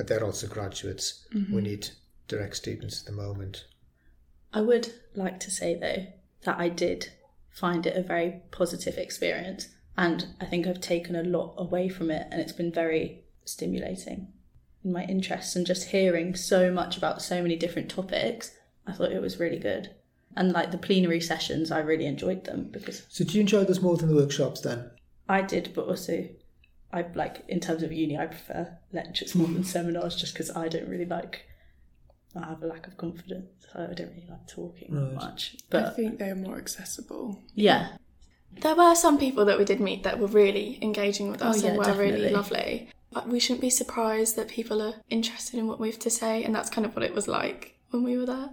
But 0.01 0.07
they're 0.07 0.25
also 0.25 0.47
graduates. 0.47 1.27
We 1.31 1.41
mm-hmm. 1.41 1.57
need 1.59 1.89
direct 2.27 2.55
students 2.55 3.01
at 3.01 3.05
the 3.05 3.11
moment. 3.11 3.65
I 4.51 4.61
would 4.61 4.95
like 5.13 5.39
to 5.41 5.51
say 5.51 5.75
though 5.75 6.07
that 6.43 6.59
I 6.59 6.69
did 6.69 7.11
find 7.51 7.85
it 7.85 7.95
a 7.95 8.01
very 8.01 8.41
positive 8.49 8.97
experience 8.97 9.67
and 9.95 10.25
I 10.41 10.45
think 10.45 10.65
I've 10.65 10.81
taken 10.81 11.15
a 11.15 11.21
lot 11.21 11.53
away 11.55 11.87
from 11.87 12.09
it 12.09 12.25
and 12.31 12.41
it's 12.41 12.51
been 12.51 12.71
very 12.71 13.25
stimulating 13.45 14.29
in 14.83 14.91
my 14.91 15.03
interests 15.03 15.55
and 15.55 15.67
just 15.67 15.89
hearing 15.89 16.33
so 16.33 16.71
much 16.71 16.97
about 16.97 17.21
so 17.21 17.43
many 17.43 17.55
different 17.55 17.91
topics. 17.91 18.57
I 18.87 18.93
thought 18.93 19.11
it 19.11 19.21
was 19.21 19.39
really 19.39 19.59
good. 19.59 19.93
And 20.35 20.51
like 20.51 20.71
the 20.71 20.79
plenary 20.79 21.21
sessions, 21.21 21.69
I 21.69 21.77
really 21.77 22.07
enjoyed 22.07 22.45
them 22.45 22.69
because 22.71 23.05
So, 23.07 23.23
do 23.23 23.35
you 23.35 23.41
enjoy 23.41 23.65
those 23.65 23.81
more 23.81 23.97
than 23.97 24.09
the 24.09 24.15
workshops 24.15 24.61
then? 24.61 24.89
I 25.29 25.43
did, 25.43 25.75
but 25.75 25.85
also 25.85 26.27
I 26.93 27.05
like 27.15 27.43
in 27.47 27.59
terms 27.59 27.83
of 27.83 27.91
uni, 27.91 28.17
I 28.17 28.25
prefer 28.27 28.77
lectures 28.91 29.33
more 29.35 29.47
than 29.47 29.63
seminars 29.63 30.15
just 30.15 30.33
because 30.33 30.51
I 30.55 30.67
don't 30.67 30.87
really 30.89 31.05
like. 31.05 31.45
I 32.35 32.45
have 32.45 32.63
a 32.63 32.67
lack 32.67 32.87
of 32.87 32.95
confidence, 32.97 33.49
so 33.73 33.87
I 33.89 33.93
don't 33.93 34.09
really 34.09 34.27
like 34.29 34.47
talking 34.47 34.93
Right. 34.95 35.13
much. 35.13 35.57
But 35.69 35.85
I 35.85 35.89
think 35.91 36.17
they're 36.19 36.35
more 36.35 36.57
accessible. 36.57 37.39
yeah, 37.55 37.97
There 38.61 38.75
were 38.75 38.95
some 38.95 39.17
people 39.17 39.43
that 39.45 39.57
we 39.57 39.65
did 39.65 39.79
meet 39.81 40.03
that 40.03 40.17
were 40.19 40.27
really 40.27 40.77
engaging 40.81 41.29
with 41.31 41.41
oh, 41.41 41.47
us 41.49 41.61
Oh, 41.61 41.65
yeah, 41.65 41.73
and 41.73 41.77
were 41.79 41.93
really 41.93 42.29
lovely. 42.29 42.89
But 43.11 43.27
we 43.27 43.39
shouldn't 43.39 43.59
be 43.61 43.69
surprised 43.69 44.37
that 44.37 44.47
people 44.47 44.81
are 44.81 44.95
interested 45.09 45.59
in 45.59 45.67
what 45.67 45.79
we 45.79 45.89
have 45.89 45.99
to 45.99 46.09
say, 46.09 46.43
and 46.43 46.55
that's 46.55 46.69
kind 46.69 46.85
of 46.85 46.95
what 46.95 47.03
it 47.03 47.13
was 47.13 47.27
like 47.27 47.75
when 47.89 48.03
we 48.03 48.17
were 48.17 48.25
there. 48.25 48.49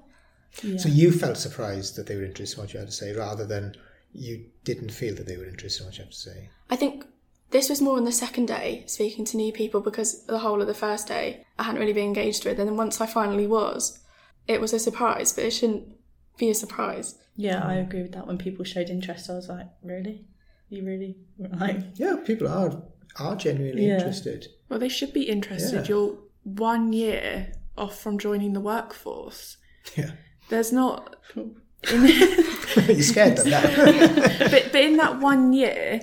yeah. 0.62 0.78
So, 0.78 0.88
you 0.88 1.12
felt 1.12 1.36
surprised 1.36 1.94
that 1.96 2.06
they 2.08 2.16
were 2.16 2.24
interested 2.24 2.58
in 2.58 2.62
what 2.64 2.72
you 2.72 2.80
had 2.80 2.88
to 2.88 2.94
say 2.94 3.12
rather 3.12 3.46
than 3.46 3.76
you 4.12 4.46
didn't 4.64 4.90
feel 4.90 5.14
that 5.14 5.26
they 5.26 5.36
were 5.36 5.46
interested 5.46 5.82
in 5.82 5.86
what 5.86 5.98
you 5.98 6.04
had 6.04 6.12
to 6.12 6.18
say. 6.18 6.48
I 6.70 6.76
think 6.76 7.04
this 7.50 7.68
was 7.68 7.80
more 7.80 7.96
on 7.96 8.04
the 8.04 8.12
second 8.12 8.46
day, 8.46 8.84
speaking 8.86 9.24
to 9.26 9.36
new 9.36 9.52
people, 9.52 9.80
because 9.80 10.24
the 10.26 10.38
whole 10.38 10.60
of 10.60 10.66
the 10.66 10.74
first 10.74 11.08
day 11.08 11.44
I 11.58 11.64
hadn't 11.64 11.80
really 11.80 11.92
been 11.92 12.04
engaged 12.04 12.44
with, 12.44 12.58
and 12.58 12.68
then 12.68 12.76
once 12.76 13.00
I 13.00 13.06
finally 13.06 13.46
was, 13.46 13.98
it 14.46 14.60
was 14.60 14.72
a 14.72 14.78
surprise, 14.78 15.32
but 15.32 15.44
it 15.44 15.52
shouldn't 15.52 15.96
be 16.38 16.50
a 16.50 16.54
surprise. 16.54 17.16
Yeah, 17.36 17.64
I 17.64 17.74
mm. 17.74 17.86
agree 17.86 18.02
with 18.02 18.12
that. 18.12 18.26
When 18.26 18.38
people 18.38 18.64
showed 18.64 18.90
interest, 18.90 19.30
I 19.30 19.34
was 19.34 19.48
like, 19.48 19.66
really? 19.82 20.24
You 20.68 20.84
really? 20.84 21.16
Like, 21.58 21.78
Yeah, 21.94 22.16
people 22.24 22.48
are 22.48 22.82
are 23.18 23.36
genuinely 23.36 23.86
Yeah. 23.86 23.94
interested. 23.94 24.48
Well, 24.68 24.78
they 24.78 24.88
should 24.88 25.12
be 25.12 25.22
interested. 25.22 25.82
Yeah. 25.82 25.88
You're 25.88 26.18
one 26.44 26.92
year 26.92 27.52
off 27.76 27.98
from 27.98 28.18
joining 28.18 28.52
the 28.52 28.60
workforce. 28.60 29.56
Yeah. 29.96 30.12
There's 30.48 30.72
not. 30.72 31.16
In, 31.34 32.06
You're 32.86 33.02
scared 33.02 33.38
of 33.38 33.44
that. 33.46 34.48
but, 34.50 34.72
but 34.72 34.80
in 34.80 34.96
that 34.96 35.20
one 35.20 35.52
year, 35.52 36.00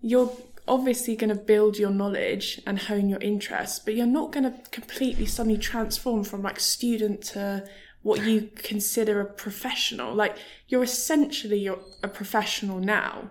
you're 0.00 0.32
obviously 0.68 1.16
going 1.16 1.30
to 1.30 1.34
build 1.36 1.78
your 1.78 1.90
knowledge 1.90 2.60
and 2.66 2.78
hone 2.78 3.08
your 3.08 3.20
interests, 3.20 3.78
but 3.78 3.94
you're 3.94 4.06
not 4.06 4.32
going 4.32 4.44
to 4.44 4.54
completely 4.70 5.26
suddenly 5.26 5.58
transform 5.58 6.24
from 6.24 6.42
like 6.42 6.58
student 6.60 7.22
to 7.22 7.66
what 8.02 8.24
you 8.24 8.50
consider 8.56 9.20
a 9.20 9.24
professional. 9.24 10.14
Like 10.14 10.36
you're 10.68 10.82
essentially 10.82 11.58
you're 11.58 11.80
a 12.02 12.08
professional 12.08 12.78
now. 12.78 13.30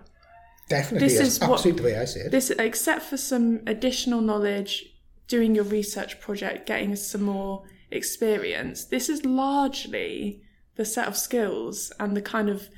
Definitely, 0.68 1.08
This 1.08 1.20
is 1.20 1.40
what- 1.40 1.52
absolutely 1.52 1.82
the 1.82 1.88
way 1.94 1.98
I 2.00 2.04
see 2.04 2.20
it. 2.20 2.30
This, 2.30 2.50
except 2.50 3.02
for 3.02 3.16
some 3.16 3.60
additional 3.66 4.20
knowledge, 4.20 4.92
doing 5.28 5.54
your 5.54 5.64
research 5.64 6.20
project, 6.20 6.66
getting 6.66 6.94
some 6.96 7.22
more 7.22 7.64
experience, 7.90 8.84
this 8.84 9.08
is 9.08 9.24
largely 9.24 10.42
the 10.76 10.84
set 10.84 11.08
of 11.08 11.16
skills 11.16 11.92
and 11.98 12.16
the 12.16 12.22
kind 12.22 12.48
of 12.48 12.68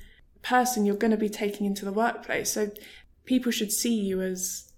person 0.43 0.87
you're 0.87 0.95
going 0.97 1.11
to 1.11 1.17
be 1.17 1.29
taking 1.29 1.67
into 1.67 1.85
the 1.85 1.93
workplace. 1.93 2.53
So 2.53 2.71
people 3.29 3.53
should 3.53 3.71
see 3.71 3.95
you 3.95 4.23
as 4.23 4.73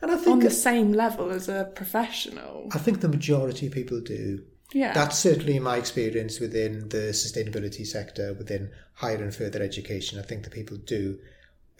and 0.00 0.10
I 0.10 0.14
on 0.14 0.20
think 0.20 0.42
the 0.42 0.50
same 0.50 0.92
level 0.92 1.30
as 1.30 1.48
a 1.48 1.70
professional. 1.74 2.68
I 2.72 2.78
think 2.78 3.00
the 3.00 3.08
majority 3.08 3.66
of 3.66 3.72
people 3.72 4.00
do. 4.00 4.42
Yeah. 4.72 4.92
That's 4.92 5.18
certainly 5.18 5.58
my 5.58 5.76
experience 5.76 6.40
within 6.40 6.88
the 6.88 7.12
sustainability 7.12 7.86
sector, 7.86 8.34
within 8.34 8.70
higher 8.94 9.22
and 9.22 9.34
further 9.34 9.62
education. 9.62 10.18
I 10.18 10.22
think 10.22 10.42
that 10.44 10.52
people 10.52 10.76
do 10.78 11.18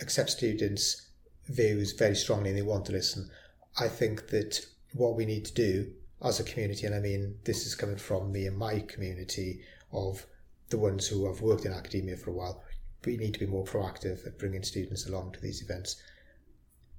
accept 0.00 0.30
students' 0.30 1.08
views 1.48 1.92
very 1.92 2.14
strongly 2.14 2.50
and 2.50 2.58
they 2.58 2.62
want 2.62 2.86
to 2.86 2.92
listen. 2.92 3.30
I 3.78 3.88
think 3.88 4.28
that 4.28 4.64
what 4.92 5.16
we 5.16 5.24
need 5.24 5.44
to 5.46 5.54
do 5.54 5.92
as 6.22 6.38
a 6.38 6.44
community, 6.44 6.86
and 6.86 6.94
I 6.94 7.00
mean, 7.00 7.36
this 7.44 7.66
is 7.66 7.74
coming 7.74 7.96
from 7.96 8.30
me 8.30 8.46
and 8.46 8.56
my 8.56 8.80
community 8.80 9.62
of 9.92 10.26
the 10.70 10.78
ones 10.78 11.06
who 11.06 11.26
have 11.26 11.40
worked 11.40 11.64
in 11.64 11.72
academia 11.72 12.16
for 12.16 12.30
a 12.30 12.34
while, 12.34 12.63
we 13.06 13.16
need 13.16 13.34
to 13.34 13.40
be 13.40 13.46
more 13.46 13.64
proactive 13.64 14.26
at 14.26 14.38
bringing 14.38 14.62
students 14.62 15.06
along 15.06 15.32
to 15.32 15.40
these 15.40 15.62
events. 15.62 15.96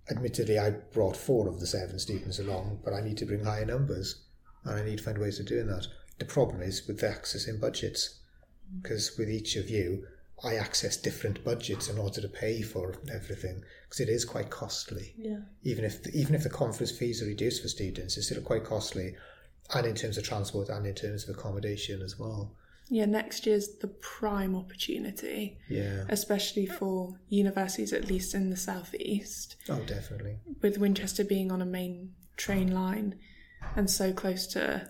Admittedly, 0.09 0.59
I 0.59 0.69
brought 0.69 1.17
four 1.17 1.47
of 1.47 1.59
the 1.59 1.67
seven 1.67 1.97
students 1.99 2.39
along, 2.39 2.79
but 2.83 2.93
I 2.93 3.01
need 3.01 3.17
to 3.17 3.25
bring 3.25 3.43
higher 3.43 3.65
numbers 3.65 4.23
and 4.63 4.79
I 4.79 4.83
need 4.83 4.97
to 4.97 5.03
find 5.03 5.17
ways 5.17 5.39
of 5.39 5.47
doing 5.47 5.67
that. 5.67 5.87
The 6.19 6.25
problem 6.25 6.61
is 6.61 6.87
with 6.87 6.99
the 6.99 7.09
access 7.09 7.45
accessing 7.45 7.59
budgets, 7.59 8.19
because 8.81 9.17
with 9.17 9.29
each 9.29 9.55
of 9.55 9.69
you, 9.69 10.07
I 10.43 10.55
access 10.55 10.97
different 10.97 11.43
budgets 11.43 11.87
in 11.89 11.97
order 11.97 12.21
to 12.21 12.27
pay 12.27 12.61
for 12.61 12.95
everything, 13.11 13.63
because 13.83 13.99
it 13.99 14.09
is 14.09 14.25
quite 14.25 14.49
costly. 14.49 15.13
yeah. 15.17 15.39
Even 15.63 15.85
if 15.85 16.03
the, 16.03 16.11
even 16.11 16.35
if 16.35 16.43
the 16.43 16.49
conference 16.49 16.91
fees 16.91 17.21
are 17.21 17.27
reduced 17.27 17.61
for 17.61 17.67
students, 17.67 18.17
it's 18.17 18.27
still 18.27 18.41
quite 18.41 18.63
costly, 18.63 19.15
and 19.73 19.87
in 19.87 19.95
terms 19.95 20.17
of 20.17 20.23
transport 20.23 20.69
and 20.69 20.85
in 20.85 20.93
terms 20.93 21.27
of 21.27 21.35
accommodation 21.35 22.01
as 22.01 22.19
well. 22.19 22.53
Yeah, 22.89 23.05
next 23.05 23.45
year's 23.45 23.77
the 23.81 23.87
prime 23.87 24.55
opportunity, 24.55 25.57
Yeah. 25.69 26.05
especially 26.09 26.65
for 26.67 27.19
universities, 27.29 27.93
at 27.93 28.07
least 28.07 28.33
in 28.35 28.49
the 28.49 28.57
southeast. 28.57 29.55
Oh, 29.69 29.79
definitely. 29.85 30.37
with 30.61 30.77
Winchester 30.77 31.23
being 31.23 31.51
on 31.51 31.61
a 31.61 31.65
main 31.65 32.13
train 32.37 32.71
line 32.71 33.15
and 33.75 33.89
so 33.89 34.13
close 34.13 34.45
to 34.47 34.89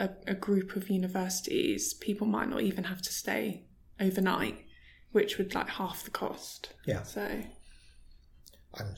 a, 0.00 0.10
a 0.26 0.34
group 0.34 0.76
of 0.76 0.88
universities, 0.88 1.94
people 1.94 2.26
might 2.26 2.48
not 2.48 2.62
even 2.62 2.84
have 2.84 3.02
to 3.02 3.12
stay 3.12 3.64
overnight, 4.00 4.64
which 5.12 5.36
would 5.38 5.54
like 5.54 5.68
half 5.68 6.04
the 6.04 6.10
cost. 6.10 6.72
Yeah. 6.86 7.02
So 7.02 7.26
I'm 8.74 8.94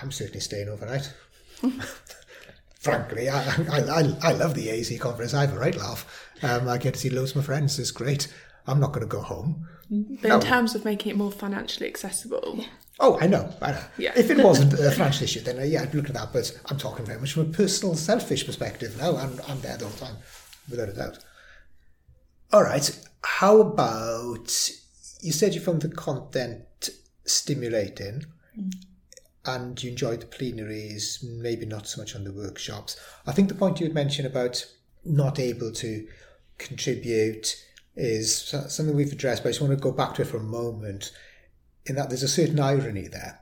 I'm 0.00 0.10
certainly 0.12 0.40
staying 0.40 0.68
overnight. 0.68 1.12
Frankly, 2.80 3.28
I, 3.28 3.40
I, 3.42 3.80
I, 3.80 4.16
I 4.22 4.32
love 4.32 4.54
the 4.54 4.70
AZ 4.70 4.96
conference. 5.00 5.34
I 5.34 5.40
have 5.40 5.54
a 5.54 5.58
right 5.58 5.74
laugh. 5.76 6.27
Um, 6.42 6.68
I 6.68 6.78
get 6.78 6.94
to 6.94 7.00
see 7.00 7.10
loads 7.10 7.30
of 7.30 7.36
my 7.36 7.42
friends. 7.42 7.78
It's 7.78 7.90
great. 7.90 8.32
I'm 8.66 8.80
not 8.80 8.92
going 8.92 9.06
to 9.06 9.10
go 9.10 9.20
home. 9.22 9.66
but 9.90 10.28
No. 10.28 10.34
in 10.36 10.40
terms 10.40 10.74
of 10.74 10.84
making 10.84 11.10
it 11.10 11.16
more 11.16 11.32
financially 11.32 11.88
accessible, 11.88 12.64
Oh, 13.00 13.16
I 13.20 13.28
know, 13.28 13.48
I 13.62 13.70
know. 13.72 13.80
Yeah. 13.96 14.12
If 14.16 14.28
it 14.28 14.38
wasn't 14.38 14.72
a 14.72 14.90
financial 14.90 15.22
issue, 15.22 15.40
then 15.40 15.58
uh, 15.60 15.62
yeah, 15.62 15.82
I'd 15.82 15.94
look 15.94 16.08
at 16.08 16.14
that. 16.14 16.32
But 16.32 16.58
I'm 16.68 16.76
talking 16.78 17.06
very 17.06 17.20
much 17.20 17.32
from 17.32 17.42
a 17.42 17.52
personal, 17.52 17.94
selfish 17.94 18.44
perspective 18.44 18.96
now. 18.98 19.16
I'm, 19.16 19.40
I'm 19.48 19.60
there 19.60 19.76
the 19.76 19.84
whole 19.86 19.96
time, 20.08 20.16
without 20.68 20.88
a 20.88 20.92
doubt. 20.92 21.18
All 22.52 22.64
right. 22.64 22.90
How 23.22 23.60
about 23.60 24.70
you 25.20 25.30
said 25.32 25.54
you 25.54 25.60
found 25.60 25.82
the 25.82 25.88
content 25.90 26.90
stimulating 27.24 28.24
and 29.44 29.80
you 29.82 29.90
enjoyed 29.90 30.20
the 30.20 30.26
plenaries, 30.26 31.22
maybe 31.22 31.66
not 31.66 31.86
so 31.86 32.00
much 32.00 32.14
on 32.16 32.24
the 32.24 32.32
workshops. 32.32 32.98
I 33.26 33.32
think 33.32 33.48
the 33.48 33.54
point 33.54 33.78
you 33.80 33.86
had 33.86 33.94
mentioned 33.94 34.26
about 34.26 34.64
not 35.04 35.38
able 35.38 35.72
to 35.72 36.06
contribute 36.58 37.64
is 37.96 38.36
something 38.68 38.94
we've 38.94 39.12
addressed, 39.12 39.42
but 39.42 39.48
I 39.48 39.52
just 39.52 39.60
want 39.60 39.72
to 39.72 39.82
go 39.82 39.92
back 39.92 40.14
to 40.14 40.22
it 40.22 40.28
for 40.28 40.36
a 40.36 40.42
moment 40.42 41.12
in 41.86 41.96
that 41.96 42.08
there's 42.08 42.22
a 42.22 42.28
certain 42.28 42.60
irony 42.60 43.08
there 43.08 43.40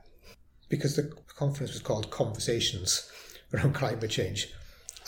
because 0.69 0.95
the 0.95 1.11
conference 1.37 1.73
was 1.73 1.81
called 1.81 2.11
Conversations 2.11 3.11
around 3.53 3.75
climate 3.75 4.09
change, 4.09 4.51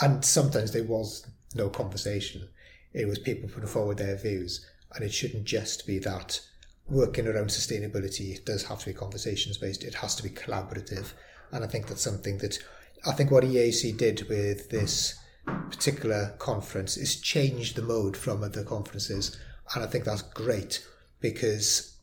and 0.01 0.23
sometimes 0.23 0.71
there 0.71 0.83
was 0.83 1.27
no 1.55 1.69
conversation. 1.69 2.47
It 2.93 3.07
was 3.07 3.19
people 3.19 3.49
putting 3.49 3.69
forward 3.69 3.97
their 3.97 4.15
views, 4.15 4.65
and 4.93 5.03
it 5.03 5.13
shouldn't 5.13 5.45
just 5.45 5.87
be 5.87 5.99
that. 5.99 6.41
Working 6.87 7.27
around 7.27 7.49
sustainability 7.49 8.35
it 8.35 8.47
does 8.47 8.63
have 8.63 8.79
to 8.79 8.87
be 8.87 8.93
conversations 8.93 9.59
based. 9.59 9.83
It 9.83 9.93
has 9.95 10.15
to 10.15 10.23
be 10.23 10.29
collaborative, 10.29 11.13
and 11.51 11.63
I 11.63 11.67
think 11.67 11.87
that's 11.87 12.01
something 12.01 12.39
that 12.39 12.57
I 13.05 13.11
think 13.11 13.29
what 13.31 13.43
EAUC 13.43 13.95
did 13.97 14.27
with 14.27 14.69
this 14.69 15.15
particular 15.45 16.35
conference 16.39 16.97
is 16.97 17.19
change 17.19 17.73
the 17.73 17.81
mode 17.81 18.17
from 18.17 18.43
other 18.43 18.63
conferences, 18.63 19.37
and 19.73 19.83
I 19.83 19.87
think 19.87 20.05
that's 20.05 20.21
great 20.21 20.85
because 21.19 21.97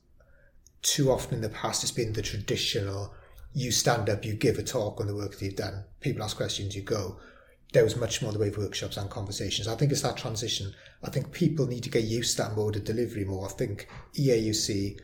too 0.82 1.10
often 1.10 1.34
in 1.34 1.40
the 1.40 1.48
past 1.48 1.82
it's 1.82 1.92
been 1.92 2.12
the 2.12 2.22
traditional 2.22 3.14
you 3.56 3.72
stand 3.72 4.10
up, 4.10 4.22
you 4.22 4.34
give 4.34 4.58
a 4.58 4.62
talk 4.62 5.00
on 5.00 5.06
the 5.06 5.14
work 5.14 5.32
that 5.32 5.42
you've 5.42 5.56
done, 5.56 5.82
people 6.00 6.22
ask 6.22 6.36
questions, 6.36 6.76
you 6.76 6.82
go. 6.82 7.18
There 7.72 7.84
was 7.84 7.96
much 7.96 8.20
more 8.20 8.30
the 8.30 8.38
way 8.38 8.48
of 8.48 8.58
workshops 8.58 8.98
and 8.98 9.08
conversations. 9.08 9.66
I 9.66 9.74
think 9.74 9.90
it's 9.90 10.02
that 10.02 10.18
transition. 10.18 10.74
I 11.02 11.08
think 11.08 11.32
people 11.32 11.66
need 11.66 11.82
to 11.84 11.90
get 11.90 12.04
used 12.04 12.36
to 12.36 12.42
that 12.42 12.54
mode 12.54 12.76
of 12.76 12.84
delivery 12.84 13.24
more. 13.24 13.46
I 13.46 13.52
think 13.52 13.88
EAUC 14.14 15.00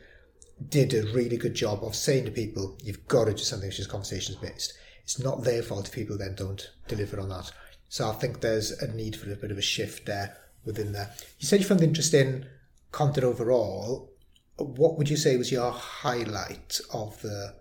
did 0.69 0.93
a 0.93 1.11
really 1.13 1.35
good 1.35 1.55
job 1.55 1.83
of 1.83 1.95
saying 1.95 2.25
to 2.25 2.31
people, 2.31 2.77
you've 2.83 3.07
got 3.07 3.25
to 3.25 3.31
do 3.31 3.39
something 3.39 3.67
which 3.67 3.79
is 3.79 3.87
conversations 3.87 4.37
based. 4.37 4.73
It's 5.03 5.19
not 5.19 5.43
their 5.43 5.63
fault 5.63 5.87
if 5.87 5.93
people 5.93 6.17
then 6.17 6.35
don't 6.35 6.69
deliver 6.87 7.19
on 7.19 7.29
that. 7.29 7.51
So 7.93 8.09
I 8.09 8.13
think 8.13 8.41
there's 8.41 8.71
a 8.71 8.91
need 8.91 9.15
for 9.15 9.31
a 9.31 9.35
bit 9.35 9.51
of 9.51 9.59
a 9.59 9.61
shift 9.61 10.07
there 10.07 10.35
within 10.65 10.93
there. 10.93 11.11
You 11.37 11.47
said 11.47 11.59
you 11.59 11.65
found 11.67 11.83
interest 11.83 12.11
in 12.15 12.47
content 12.91 13.23
overall, 13.23 14.11
what 14.55 14.97
would 14.97 15.11
you 15.11 15.15
say 15.15 15.37
was 15.37 15.51
your 15.51 15.69
highlight 15.69 16.81
of 16.91 17.21
the 17.21 17.53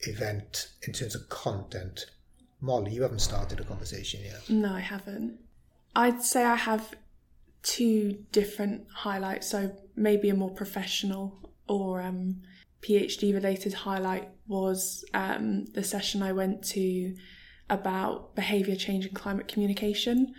event 0.00 0.72
in 0.84 0.92
terms 0.92 1.14
of 1.14 1.28
content? 1.28 2.06
Molly, 2.60 2.90
you 2.90 3.02
haven't 3.02 3.20
started 3.20 3.60
a 3.60 3.62
conversation 3.62 4.20
yet. 4.24 4.50
No, 4.50 4.72
I 4.72 4.80
haven't. 4.80 5.38
I'd 5.94 6.22
say 6.22 6.44
I 6.44 6.56
have 6.56 6.96
two 7.62 8.24
different 8.32 8.84
highlights. 8.92 9.48
So 9.48 9.76
maybe 9.94 10.28
a 10.28 10.34
more 10.34 10.50
professional 10.50 11.52
or 11.68 12.02
um, 12.02 12.42
PhD 12.82 13.32
related 13.32 13.74
highlight 13.74 14.28
was 14.48 15.04
um, 15.14 15.66
the 15.66 15.84
session 15.84 16.20
I 16.20 16.32
went 16.32 16.64
to 16.70 17.14
about 17.70 18.34
behaviour 18.34 18.76
change 18.76 19.06
and 19.06 19.14
climate 19.14 19.48
communication 19.48 20.34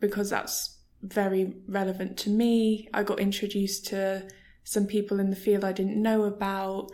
because 0.00 0.30
that's 0.30 0.78
very 1.02 1.54
relevant 1.66 2.16
to 2.18 2.30
me. 2.30 2.88
I 2.92 3.02
got 3.02 3.20
introduced 3.20 3.86
to 3.86 4.28
some 4.64 4.86
people 4.86 5.20
in 5.20 5.30
the 5.30 5.36
field 5.36 5.64
I 5.64 5.72
didn't 5.72 6.00
know 6.00 6.24
about, 6.24 6.90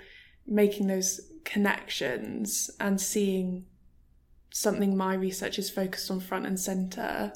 making 0.46 0.86
those 0.86 1.20
connections 1.44 2.70
and 2.78 3.00
seeing 3.00 3.66
something 4.52 4.96
my 4.96 5.14
research 5.14 5.58
is 5.58 5.70
focused 5.70 6.10
on 6.10 6.20
front 6.20 6.46
and 6.46 6.60
centre 6.60 7.32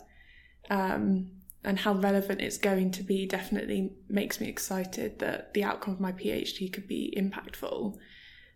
um, 0.70 1.30
and 1.64 1.80
how 1.80 1.92
relevant 1.94 2.40
it's 2.40 2.58
going 2.58 2.90
to 2.92 3.02
be 3.02 3.26
definitely 3.26 3.92
makes 4.08 4.40
me 4.40 4.48
excited 4.48 5.18
that 5.18 5.52
the 5.54 5.64
outcome 5.64 5.94
of 5.94 6.00
my 6.00 6.12
PhD 6.12 6.72
could 6.72 6.86
be 6.86 7.12
impactful. 7.16 7.96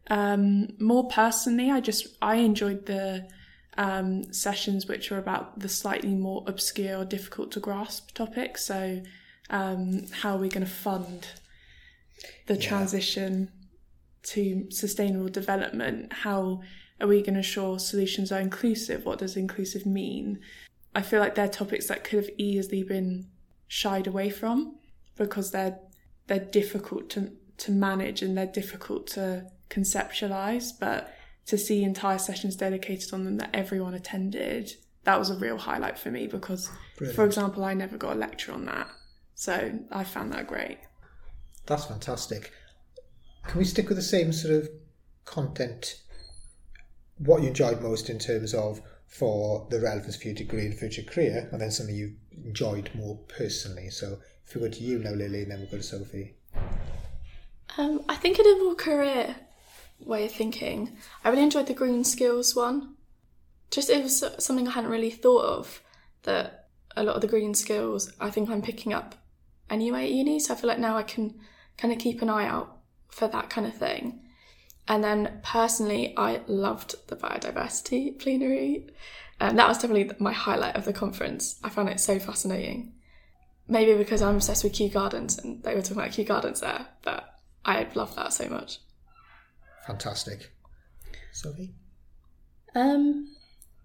Um, 0.08 0.68
more 0.78 1.08
personally, 1.08 1.70
I 1.70 1.80
just 1.80 2.16
I 2.22 2.36
enjoyed 2.36 2.86
the 2.86 3.28
um, 3.76 4.32
sessions 4.32 4.86
which 4.86 5.10
are 5.10 5.18
about 5.18 5.58
the 5.58 5.68
slightly 5.68 6.14
more 6.14 6.44
obscure 6.46 6.98
or 6.98 7.04
difficult 7.04 7.50
to 7.52 7.60
grasp 7.60 8.12
topics. 8.14 8.64
So, 8.66 9.02
um, 9.50 10.06
how 10.20 10.34
are 10.36 10.38
we 10.38 10.48
going 10.48 10.66
to 10.66 10.70
fund 10.72 11.26
the 12.46 12.54
Yeah. 12.54 12.68
transition 12.68 13.50
to 14.24 14.70
sustainable 14.70 15.28
development? 15.28 16.12
How 16.12 16.62
are 17.00 17.06
we 17.06 17.20
going 17.20 17.34
to 17.34 17.38
ensure 17.40 17.78
solutions 17.78 18.30
are 18.30 18.40
inclusive? 18.40 19.04
What 19.04 19.18
does 19.18 19.36
inclusive 19.36 19.86
mean? 19.86 20.40
I 20.94 21.02
feel 21.02 21.20
like 21.20 21.34
they're 21.34 21.48
topics 21.48 21.86
that 21.88 22.04
could 22.04 22.24
have 22.24 22.30
easily 22.36 22.82
been 22.82 23.26
shied 23.66 24.06
away 24.06 24.30
from 24.30 24.76
because 25.16 25.50
they're 25.50 25.78
they're 26.26 26.38
difficult 26.38 27.10
to 27.10 27.32
to 27.58 27.72
manage 27.72 28.22
and 28.22 28.36
they're 28.36 28.46
difficult 28.46 29.06
to 29.08 29.46
conceptualize. 29.70 30.72
But 30.78 31.12
to 31.46 31.58
see 31.58 31.82
entire 31.82 32.18
sessions 32.18 32.56
dedicated 32.56 33.12
on 33.12 33.24
them 33.24 33.36
that 33.38 33.50
everyone 33.52 33.94
attended, 33.94 34.74
that 35.04 35.18
was 35.18 35.30
a 35.30 35.36
real 35.36 35.58
highlight 35.58 35.98
for 35.98 36.10
me 36.10 36.26
because, 36.26 36.70
for 37.14 37.24
example, 37.24 37.64
I 37.64 37.74
never 37.74 37.96
got 37.96 38.16
a 38.16 38.18
lecture 38.18 38.52
on 38.52 38.64
that. 38.66 38.88
So 39.34 39.72
I 39.90 40.04
found 40.04 40.32
that 40.32 40.46
great. 40.46 40.78
That's 41.66 41.86
fantastic. 41.86 42.52
Can 43.46 43.58
we 43.58 43.64
stick 43.64 43.88
with 43.88 43.98
the 43.98 44.02
same 44.02 44.32
sort 44.32 44.54
of 44.54 44.68
content? 45.24 46.00
What 47.18 47.42
you 47.42 47.48
enjoyed 47.48 47.82
most 47.82 48.08
in 48.08 48.18
terms 48.18 48.54
of 48.54 48.80
for 49.06 49.66
the 49.70 49.80
relevance 49.80 50.16
for 50.16 50.28
your 50.28 50.34
degree 50.34 50.64
and 50.64 50.74
future 50.74 51.02
career, 51.02 51.48
and 51.52 51.60
then 51.60 51.70
something 51.70 51.94
you 51.94 52.14
enjoyed 52.44 52.88
more 52.94 53.18
personally. 53.28 53.90
So 53.90 54.18
if 54.46 54.54
we 54.54 54.62
go 54.62 54.68
to 54.68 54.82
you 54.82 54.98
now, 55.00 55.10
Lily, 55.10 55.42
and 55.42 55.50
then 55.50 55.58
we'll 55.60 55.70
go 55.70 55.76
to 55.76 55.82
Sophie. 55.82 56.34
Um, 57.76 58.02
I 58.08 58.16
think 58.16 58.38
in 58.38 58.46
a 58.46 58.64
more 58.64 58.74
career 58.74 59.36
way 60.06 60.24
of 60.24 60.32
thinking, 60.32 60.96
I 61.24 61.30
really 61.30 61.42
enjoyed 61.42 61.66
the 61.66 61.74
green 61.74 62.04
skills 62.04 62.54
one. 62.54 62.94
Just 63.70 63.90
it 63.90 64.02
was 64.02 64.24
something 64.38 64.68
I 64.68 64.72
hadn't 64.72 64.90
really 64.90 65.10
thought 65.10 65.44
of 65.44 65.82
that 66.24 66.68
a 66.96 67.02
lot 67.02 67.16
of 67.16 67.22
the 67.22 67.28
green 67.28 67.54
skills 67.54 68.12
I 68.20 68.30
think 68.30 68.50
I'm 68.50 68.62
picking 68.62 68.92
up 68.92 69.14
anyway 69.70 70.04
at 70.04 70.12
uni. 70.12 70.38
So 70.40 70.54
I 70.54 70.56
feel 70.56 70.68
like 70.68 70.78
now 70.78 70.96
I 70.96 71.02
can 71.02 71.38
kind 71.78 71.92
of 71.92 71.98
keep 71.98 72.22
an 72.22 72.28
eye 72.28 72.46
out 72.46 72.78
for 73.08 73.28
that 73.28 73.50
kind 73.50 73.66
of 73.66 73.74
thing. 73.74 74.20
And 74.88 75.02
then 75.02 75.40
personally, 75.42 76.14
I 76.16 76.40
loved 76.46 76.96
the 77.08 77.16
biodiversity 77.16 78.18
plenary. 78.18 78.88
Um, 79.40 79.56
that 79.56 79.68
was 79.68 79.78
definitely 79.78 80.10
my 80.18 80.32
highlight 80.32 80.76
of 80.76 80.84
the 80.84 80.92
conference. 80.92 81.58
I 81.62 81.68
found 81.68 81.88
it 81.88 82.00
so 82.00 82.18
fascinating. 82.18 82.94
Maybe 83.68 83.94
because 83.94 84.22
I'm 84.22 84.36
obsessed 84.36 84.64
with 84.64 84.72
Kew 84.72 84.88
Gardens 84.88 85.38
and 85.38 85.62
they 85.62 85.74
were 85.74 85.82
talking 85.82 85.98
about 85.98 86.12
Kew 86.12 86.24
Gardens 86.24 86.60
there, 86.60 86.86
but 87.02 87.38
I 87.64 87.86
love 87.94 88.14
that 88.16 88.32
so 88.32 88.48
much. 88.48 88.80
Fantastic. 89.86 90.52
Sophie? 91.32 91.74
Um, 92.74 93.34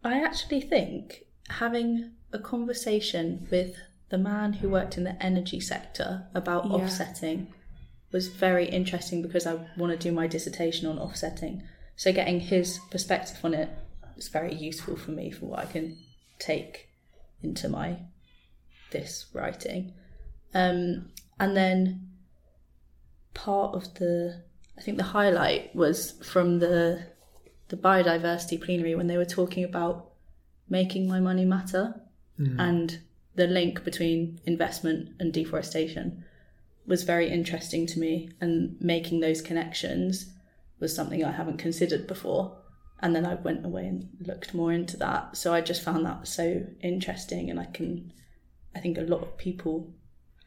I 0.04 0.22
actually 0.22 0.62
think 0.62 1.26
having 1.50 2.12
a 2.32 2.40
conversation 2.40 3.48
with 3.52 3.76
the 4.10 4.18
man 4.18 4.54
who 4.54 4.70
worked 4.70 4.98
in 4.98 5.04
the 5.04 5.22
energy 5.24 5.60
sector 5.60 6.28
about 6.34 6.66
Yeah. 6.66 6.74
offsetting 6.74 7.54
was 8.12 8.28
very 8.28 8.68
interesting 8.70 9.22
because 9.22 9.46
I 9.46 9.56
want 9.78 9.92
to 9.92 9.98
do 9.98 10.14
my 10.14 10.28
dissertation 10.28 10.88
on 10.88 10.98
offsetting. 10.98 11.64
So 11.96 12.14
getting 12.14 12.40
his 12.40 12.80
perspective 12.92 13.44
on 13.44 13.54
it 13.54 13.70
was 14.16 14.30
very 14.30 14.54
useful 14.54 14.96
for 14.96 15.12
me 15.12 15.32
for 15.32 15.48
what 15.48 15.60
I 15.60 15.66
can 15.66 15.98
take 16.40 16.90
into 17.42 17.68
my 17.68 18.00
this 18.92 19.26
writing. 19.34 19.94
Um, 20.54 21.12
and 21.40 21.56
then 21.58 22.10
part 23.34 23.76
of 23.76 23.94
the 23.96 24.44
I 24.78 24.82
think 24.82 24.98
the 24.98 25.04
highlight 25.04 25.76
was 25.76 26.12
from 26.24 26.60
the 26.60 27.06
the 27.70 27.78
biodiversity 27.78 28.62
plenary 28.62 28.96
when 28.96 29.08
they 29.08 29.18
were 29.18 29.26
talking 29.26 29.64
about 29.64 30.12
making 30.70 31.08
my 31.08 31.20
money 31.20 31.46
matter 31.46 32.02
and 32.60 33.00
the 33.36 33.48
link 33.48 33.84
between 33.84 34.40
investment 34.46 35.10
and 35.20 35.34
deforestation 35.34 36.24
was 36.86 37.04
very 37.04 37.30
interesting 37.30 37.86
to 37.88 38.00
me 38.00 38.30
and 38.40 38.76
making 38.80 39.20
those 39.20 39.42
connections 39.42 40.32
was 40.80 40.96
something 40.96 41.24
I 41.24 41.32
haven't 41.32 41.58
considered 41.58 42.08
before. 42.08 42.58
And 43.00 43.16
then 43.16 43.26
I 43.26 43.36
went 43.36 43.66
away 43.66 43.88
and 43.88 44.08
looked 44.20 44.54
more 44.54 44.72
into 44.72 44.98
that. 44.98 45.36
So 45.38 45.54
I 45.54 45.62
just 45.62 45.84
found 45.84 46.06
that 46.06 46.28
so 46.28 46.66
interesting 46.82 47.50
and 47.50 47.60
I 47.60 47.66
can 47.66 48.14
I 48.76 48.80
think 48.80 48.98
a 48.98 49.02
lot 49.02 49.22
of 49.22 49.38
people 49.38 49.94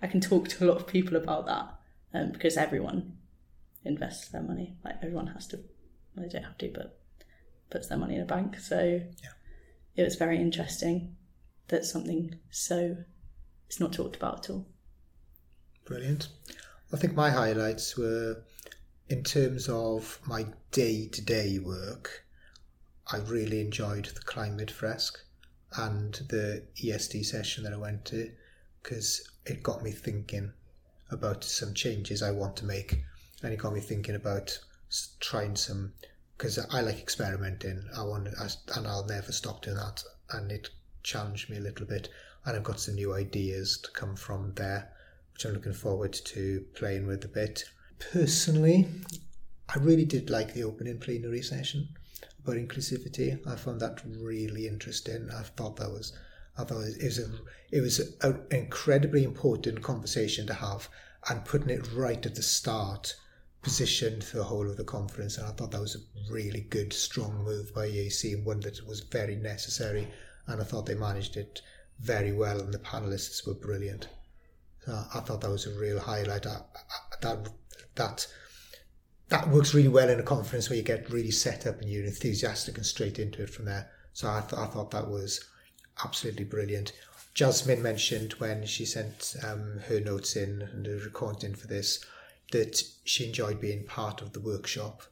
I 0.02 0.06
can 0.06 0.20
talk 0.20 0.48
to 0.48 0.64
a 0.64 0.68
lot 0.68 0.78
of 0.78 0.86
people 0.86 1.16
about 1.16 1.46
that 1.46 1.74
um, 2.14 2.32
because 2.32 2.56
everyone 2.56 3.16
invests 3.84 4.28
their 4.28 4.42
money 4.42 4.76
like 4.84 4.96
everyone 5.02 5.28
has 5.28 5.46
to 5.46 5.56
well, 6.14 6.26
they 6.26 6.28
don't 6.28 6.44
have 6.44 6.58
to 6.58 6.70
but 6.74 6.98
puts 7.70 7.88
their 7.88 7.98
money 7.98 8.16
in 8.16 8.22
a 8.22 8.26
bank 8.26 8.58
so 8.58 9.00
it 9.96 10.02
was 10.02 10.16
very 10.16 10.38
interesting 10.38 11.16
that 11.68 11.84
something 11.84 12.38
so 12.50 12.96
it's 13.66 13.80
not 13.80 13.92
talked 13.92 14.16
about 14.16 14.44
at 14.44 14.50
all 14.50 14.66
Brilliant. 15.90 16.28
I 16.92 16.96
think 16.98 17.14
my 17.14 17.30
highlights 17.30 17.96
were 17.96 18.44
in 19.08 19.24
terms 19.24 19.68
of 19.68 20.20
my 20.24 20.46
day 20.70 21.08
to 21.08 21.20
day 21.20 21.58
work. 21.58 22.24
I 23.10 23.16
really 23.16 23.60
enjoyed 23.60 24.06
the 24.06 24.20
Climate 24.20 24.70
Fresk 24.70 25.16
and 25.76 26.14
the 26.28 26.64
ESD 26.80 27.24
session 27.24 27.64
that 27.64 27.72
I 27.72 27.76
went 27.76 28.04
to 28.04 28.30
because 28.80 29.28
it 29.46 29.64
got 29.64 29.82
me 29.82 29.90
thinking 29.90 30.52
about 31.10 31.42
some 31.42 31.74
changes 31.74 32.22
I 32.22 32.30
want 32.30 32.56
to 32.58 32.64
make 32.64 33.02
and 33.42 33.52
it 33.52 33.58
got 33.58 33.72
me 33.72 33.80
thinking 33.80 34.14
about 34.14 34.58
trying 35.20 35.56
some 35.56 35.92
because 36.36 36.58
I 36.58 36.80
like 36.80 36.98
experimenting. 36.98 37.84
I 37.96 38.02
want 38.02 38.28
I, 38.40 38.48
and 38.76 38.86
I'll 38.86 39.06
never 39.06 39.30
stop 39.30 39.62
doing 39.62 39.76
that. 39.76 40.02
And 40.30 40.50
it 40.50 40.70
challenged 41.02 41.50
me 41.50 41.58
a 41.58 41.60
little 41.60 41.86
bit, 41.86 42.08
and 42.44 42.56
I've 42.56 42.64
got 42.64 42.80
some 42.80 42.94
new 42.94 43.14
ideas 43.14 43.78
to 43.82 43.90
come 43.92 44.16
from 44.16 44.52
there, 44.54 44.90
which 45.32 45.44
I'm 45.44 45.52
looking 45.52 45.72
forward 45.72 46.12
to 46.12 46.64
playing 46.74 47.06
with 47.06 47.24
a 47.24 47.28
bit. 47.28 47.64
Personally, 48.12 48.88
I 49.68 49.78
really 49.78 50.06
did 50.06 50.30
like 50.30 50.54
the 50.54 50.64
opening 50.64 50.98
plenary 50.98 51.42
session 51.42 51.88
about 52.42 52.56
inclusivity. 52.56 53.38
I 53.46 53.56
found 53.56 53.80
that 53.80 54.00
really 54.06 54.66
interesting. 54.66 55.28
I 55.36 55.42
thought 55.42 55.76
that 55.76 55.90
was, 55.90 56.14
I 56.56 56.64
thought 56.64 56.84
it 56.86 57.04
was 57.04 57.18
a, 57.18 57.30
it 57.70 57.80
was 57.80 58.16
an 58.22 58.40
incredibly 58.50 59.24
important 59.24 59.82
conversation 59.82 60.46
to 60.46 60.54
have, 60.54 60.88
and 61.28 61.44
putting 61.44 61.70
it 61.70 61.92
right 61.92 62.24
at 62.24 62.34
the 62.34 62.42
start 62.42 63.14
positioned 63.62 64.24
for 64.24 64.38
the 64.38 64.44
whole 64.44 64.68
of 64.68 64.76
the 64.76 64.84
conference. 64.84 65.38
And 65.38 65.46
I 65.46 65.50
thought 65.50 65.70
that 65.72 65.80
was 65.80 65.96
a 65.96 66.32
really 66.32 66.62
good, 66.62 66.92
strong 66.92 67.44
move 67.44 67.74
by 67.74 67.88
EAUC 67.88 68.34
and 68.34 68.44
one 68.44 68.60
that 68.60 68.86
was 68.86 69.00
very 69.00 69.36
necessary. 69.36 70.08
And 70.46 70.60
I 70.60 70.64
thought 70.64 70.86
they 70.86 70.94
managed 70.94 71.36
it 71.36 71.60
very 72.00 72.32
well, 72.32 72.60
and 72.60 72.72
the 72.72 72.78
panelists 72.78 73.46
were 73.46 73.54
brilliant. 73.54 74.08
So 74.84 75.04
I 75.14 75.20
thought 75.20 75.42
that 75.42 75.50
was 75.50 75.66
a 75.66 75.78
real 75.78 76.00
highlight. 76.00 76.46
I, 76.46 76.56
I, 76.56 77.16
that 77.20 77.48
that 77.96 78.26
that 79.28 79.48
works 79.48 79.74
really 79.74 79.88
well 79.88 80.08
in 80.08 80.18
a 80.18 80.24
conference 80.24 80.68
where 80.68 80.76
you 80.76 80.82
get 80.82 81.10
really 81.10 81.30
set 81.30 81.66
up 81.66 81.80
and 81.80 81.90
you're 81.90 82.04
enthusiastic 82.04 82.76
and 82.76 82.86
straight 82.86 83.18
into 83.18 83.42
it 83.42 83.50
from 83.50 83.66
there. 83.66 83.90
So 84.12 84.28
I, 84.28 84.40
th- 84.40 84.54
I 84.54 84.66
thought 84.66 84.90
that 84.90 85.08
was 85.08 85.44
absolutely 86.04 86.44
brilliant. 86.44 86.92
Jasmine 87.34 87.82
mentioned 87.82 88.32
when 88.34 88.66
she 88.66 88.84
sent 88.84 89.36
um, 89.46 89.80
her 89.88 90.00
notes 90.00 90.34
in 90.34 90.62
and 90.62 90.84
the 90.84 90.96
recording 91.04 91.54
for 91.54 91.68
this 91.68 92.04
that 92.52 92.82
she 93.04 93.26
enjoyed 93.26 93.60
being 93.60 93.84
part 93.84 94.22
of 94.22 94.32
the 94.32 94.40
workshop. 94.40 95.02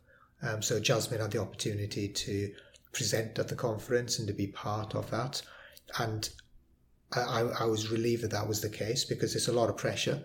Um, 0.42 0.62
so 0.62 0.80
Jasmine 0.80 1.20
had 1.20 1.32
the 1.32 1.40
opportunity 1.40 2.08
to 2.08 2.52
present 2.92 3.38
at 3.38 3.48
the 3.48 3.54
conference 3.54 4.18
and 4.18 4.28
to 4.28 4.34
be 4.34 4.46
part 4.46 4.94
of 4.94 5.10
that. 5.10 5.42
And 5.98 6.28
I, 7.12 7.40
I, 7.60 7.64
was 7.64 7.90
relieved 7.90 8.22
that 8.22 8.30
that 8.32 8.46
was 8.46 8.60
the 8.60 8.68
case 8.68 9.04
because 9.04 9.34
it's 9.34 9.48
a 9.48 9.52
lot 9.52 9.70
of 9.70 9.76
pressure 9.76 10.22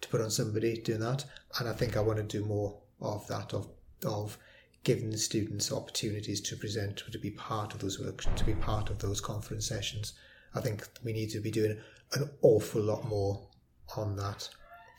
to 0.00 0.08
put 0.08 0.20
on 0.20 0.30
somebody 0.30 0.80
doing 0.82 1.00
that. 1.00 1.24
And 1.58 1.68
I 1.68 1.72
think 1.72 1.96
I 1.96 2.00
want 2.00 2.18
to 2.18 2.24
do 2.24 2.44
more 2.44 2.78
of 3.00 3.26
that, 3.28 3.54
of 3.54 3.68
of 4.04 4.38
giving 4.84 5.10
the 5.10 5.18
students 5.18 5.72
opportunities 5.72 6.40
to 6.40 6.56
present, 6.56 6.98
to 7.10 7.18
be 7.18 7.30
part 7.30 7.74
of 7.74 7.80
those 7.80 7.98
works, 7.98 8.28
to 8.36 8.44
be 8.44 8.54
part 8.54 8.90
of 8.90 8.98
those 8.98 9.20
conference 9.20 9.66
sessions. 9.66 10.12
I 10.54 10.60
think 10.60 10.86
we 11.02 11.12
need 11.12 11.30
to 11.30 11.40
be 11.40 11.50
doing 11.50 11.78
an 12.12 12.30
awful 12.42 12.82
lot 12.82 13.04
more 13.08 13.48
on 13.96 14.16
that. 14.16 14.48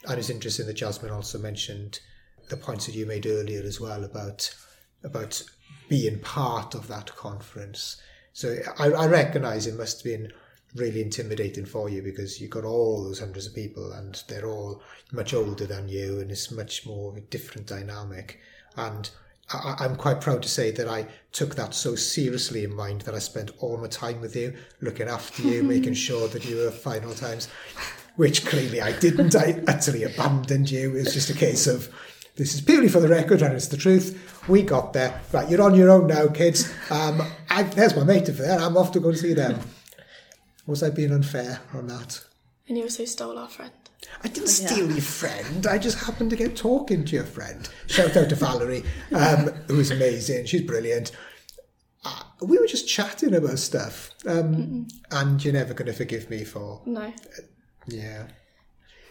And 0.05 0.19
it's 0.19 0.29
interesting 0.29 0.67
that 0.67 0.73
Jasmine 0.73 1.12
also 1.12 1.39
mentioned 1.39 1.99
the 2.49 2.57
points 2.57 2.86
that 2.86 2.95
you 2.95 3.05
made 3.05 3.25
earlier 3.25 3.63
as 3.63 3.79
well 3.79 4.03
about 4.03 4.53
about 5.03 5.41
being 5.89 6.19
part 6.19 6.75
of 6.75 6.88
that 6.88 7.15
conference. 7.15 8.01
So 8.33 8.57
I, 8.77 8.91
I 8.91 9.07
recognise 9.07 9.67
it 9.67 9.77
must 9.77 10.03
have 10.03 10.12
been 10.12 10.31
really 10.75 11.01
intimidating 11.01 11.65
for 11.65 11.89
you 11.89 12.01
because 12.01 12.39
you've 12.39 12.51
got 12.51 12.65
all 12.65 13.03
those 13.03 13.19
hundreds 13.19 13.47
of 13.47 13.55
people 13.55 13.91
and 13.93 14.21
they're 14.27 14.47
all 14.47 14.81
much 15.12 15.33
older 15.33 15.65
than 15.65 15.88
you 15.88 16.19
and 16.19 16.31
it's 16.31 16.51
much 16.51 16.86
more 16.86 17.12
of 17.12 17.17
a 17.17 17.21
different 17.21 17.67
dynamic. 17.67 18.39
And 18.75 19.10
I, 19.53 19.75
I'm 19.79 19.95
quite 19.95 20.21
proud 20.21 20.43
to 20.43 20.49
say 20.49 20.71
that 20.71 20.88
I 20.88 21.07
took 21.31 21.55
that 21.55 21.73
so 21.73 21.95
seriously 21.95 22.63
in 22.63 22.75
mind 22.75 23.01
that 23.01 23.15
I 23.15 23.19
spent 23.19 23.51
all 23.60 23.77
my 23.77 23.88
time 23.88 24.19
with 24.21 24.36
you, 24.36 24.55
looking 24.81 25.07
after 25.07 25.43
you, 25.43 25.63
making 25.75 25.93
sure 25.93 26.27
that 26.27 26.45
you 26.45 26.57
were 26.57 26.71
final 26.71 27.13
times, 27.13 27.47
which 28.17 28.45
clearly 28.45 28.82
I 28.82 28.97
didn't. 28.99 29.36
I 29.36 29.63
utterly 29.67 30.03
abandoned 30.03 30.69
you. 30.69 30.89
It 30.95 31.06
was 31.06 31.13
just 31.13 31.30
a 31.30 31.34
case 31.34 31.65
of 31.67 31.89
this 32.36 32.53
is 32.53 32.62
purely 32.62 32.88
for 32.88 32.99
the 32.99 33.08
record 33.08 33.41
and 33.41 33.53
it's 33.56 33.67
the 33.67 33.77
truth. 33.77 34.45
We 34.47 34.62
got 34.62 34.93
there. 34.93 35.21
Right, 35.32 35.49
you're 35.49 35.62
on 35.62 35.73
your 35.75 35.89
own 35.89 36.08
now, 36.08 36.27
kids. 36.27 36.71
Um, 36.91 37.21
I, 37.49 37.63
there's 37.63 37.95
my 37.95 38.03
mate 38.03 38.30
over 38.30 38.43
there. 38.43 38.60
I'm 38.60 38.77
off 38.77 38.91
to 38.91 38.99
go 38.99 39.10
and 39.10 39.17
see 39.17 39.34
them. 39.34 39.60
Was 40.65 40.84
I 40.84 40.89
being 40.89 41.12
unfair 41.12 41.62
on 41.73 41.88
that? 41.88 42.23
And 42.67 42.77
you 42.77 42.84
also 42.84 43.06
stole 43.06 43.38
our 43.39 43.47
friend. 43.47 43.71
I 44.23 44.27
didn't 44.27 44.49
steal 44.49 44.91
your 44.91 45.01
friend. 45.01 45.65
I 45.65 45.77
just 45.77 45.99
happened 46.06 46.30
to 46.30 46.36
get 46.36 46.56
talking 46.56 47.06
to 47.06 47.15
your 47.15 47.25
friend. 47.25 47.67
Shout 47.88 48.15
out 48.15 48.30
to 48.30 48.36
Valerie, 48.36 48.84
um, 49.13 49.47
who's 49.67 49.91
amazing. 49.91 50.45
She's 50.45 50.62
brilliant. 50.62 51.12
Uh, 52.06 52.23
we 52.41 52.60
were 52.60 52.67
just 52.67 52.88
chatting 52.88 53.34
about 53.34 53.58
stuff, 53.60 54.12
um, 54.27 54.88
and 55.12 55.43
you're 55.43 55.53
never 55.53 55.73
going 55.73 55.88
to 55.88 55.93
forgive 55.93 56.30
me 56.30 56.43
for 56.43 56.82
No. 56.86 57.12
Yeah. 57.88 58.28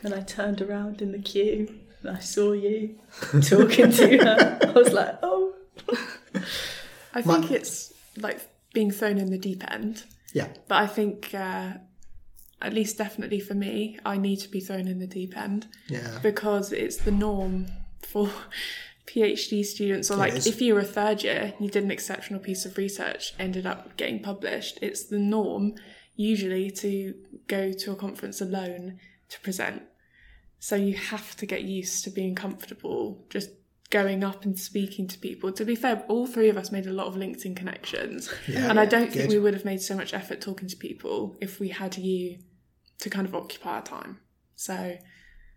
And 0.03 0.15
I 0.15 0.21
turned 0.21 0.61
around 0.63 1.03
in 1.03 1.13
the 1.13 1.19
queue 1.19 1.81
and 2.03 2.17
I 2.17 2.21
saw 2.21 2.53
you 2.53 2.97
talking 3.43 3.91
to 3.91 4.19
her. 4.19 4.59
I 4.63 4.71
was 4.73 4.93
like, 4.93 5.19
oh. 5.23 5.55
I 7.15 7.23
think 7.23 7.51
it's 7.51 7.93
like 8.17 8.41
being 8.73 8.91
thrown 8.91 9.19
in 9.19 9.31
the 9.31 9.39
deep 9.39 9.65
end. 9.71 10.05
Yeah, 10.33 10.49
But 10.69 10.83
I 10.83 10.87
think, 10.87 11.33
uh, 11.33 11.75
at 12.61 12.73
least 12.73 12.99
definitely 12.99 13.41
for 13.41 13.55
me, 13.55 13.99
I 14.05 14.19
need 14.19 14.37
to 14.41 14.49
be 14.49 14.61
thrown 14.61 14.87
in 14.87 14.99
the 14.99 15.07
deep 15.07 15.37
end 15.37 15.67
yeah, 15.89 16.19
because 16.23 16.73
it's 16.73 16.97
the 16.97 17.11
norm 17.11 17.67
for 18.03 18.29
PhD 19.07 19.65
students. 19.65 20.11
Or 20.11 20.17
like 20.17 20.35
if 20.35 20.61
you 20.61 20.75
were 20.75 20.81
a 20.81 20.85
third 20.85 21.23
year, 21.23 21.55
you 21.59 21.71
did 21.71 21.85
an 21.85 21.91
exceptional 21.91 22.41
piece 22.41 22.67
of 22.67 22.77
research, 22.77 23.35
ended 23.39 23.67
up 23.67 23.97
getting 23.97 24.21
published. 24.21 24.79
It's 24.83 25.05
the 25.05 25.19
norm 25.19 25.75
usually 26.17 26.71
to 26.71 27.15
go 27.47 27.73
to 27.73 27.93
a 27.93 27.97
conference 27.97 28.41
alone 28.41 28.99
to 29.29 29.41
present. 29.41 29.83
So 30.59 30.75
you 30.75 30.95
have 30.95 31.37
to 31.37 31.47
get 31.47 31.63
used 31.63 32.05
to 32.05 32.11
being 32.11 32.35
comfortable 32.35 33.25
just 33.29 33.51
going 33.91 34.25
up 34.25 34.45
and 34.45 34.59
speaking 34.59 35.07
to 35.09 35.19
people. 35.19 35.53
To 35.53 35.65
be 35.65 35.77
fair, 35.77 36.05
all 36.09 36.27
three 36.27 36.49
of 36.49 36.57
us 36.57 36.73
made 36.73 36.87
a 36.87 36.93
lot 36.93 37.07
of 37.07 37.15
LinkedIn 37.15 37.55
connections. 37.57 38.33
Yeah. 38.49 38.69
and 38.71 38.81
I 38.81 38.87
don't 38.87 39.13
think 39.13 39.29
Good. 39.29 39.31
we 39.31 39.39
would 39.39 39.55
have 39.55 39.65
made 39.65 39.81
so 39.81 39.95
much 39.95 40.13
effort 40.15 40.41
talking 40.41 40.69
to 40.69 40.77
people 40.77 41.37
if 41.41 41.61
we 41.61 41.69
had 41.69 41.97
you 41.97 42.39
to 42.99 43.11
kind 43.11 43.27
of 43.27 43.35
occupy 43.35 43.77
our 43.77 43.83
time. 43.83 44.19
So 44.57 44.97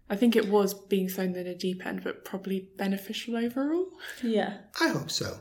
I 0.09 0.15
think 0.15 0.35
it 0.35 0.49
was 0.49 0.73
being 0.73 1.07
thrown 1.07 1.35
in 1.35 1.47
a 1.47 1.55
deep 1.55 1.85
end, 1.85 2.03
but 2.03 2.25
probably 2.25 2.69
beneficial 2.77 3.37
overall. 3.37 3.87
Yeah. 4.21 4.57
I 4.79 4.89
hope 4.89 5.09
so. 5.09 5.39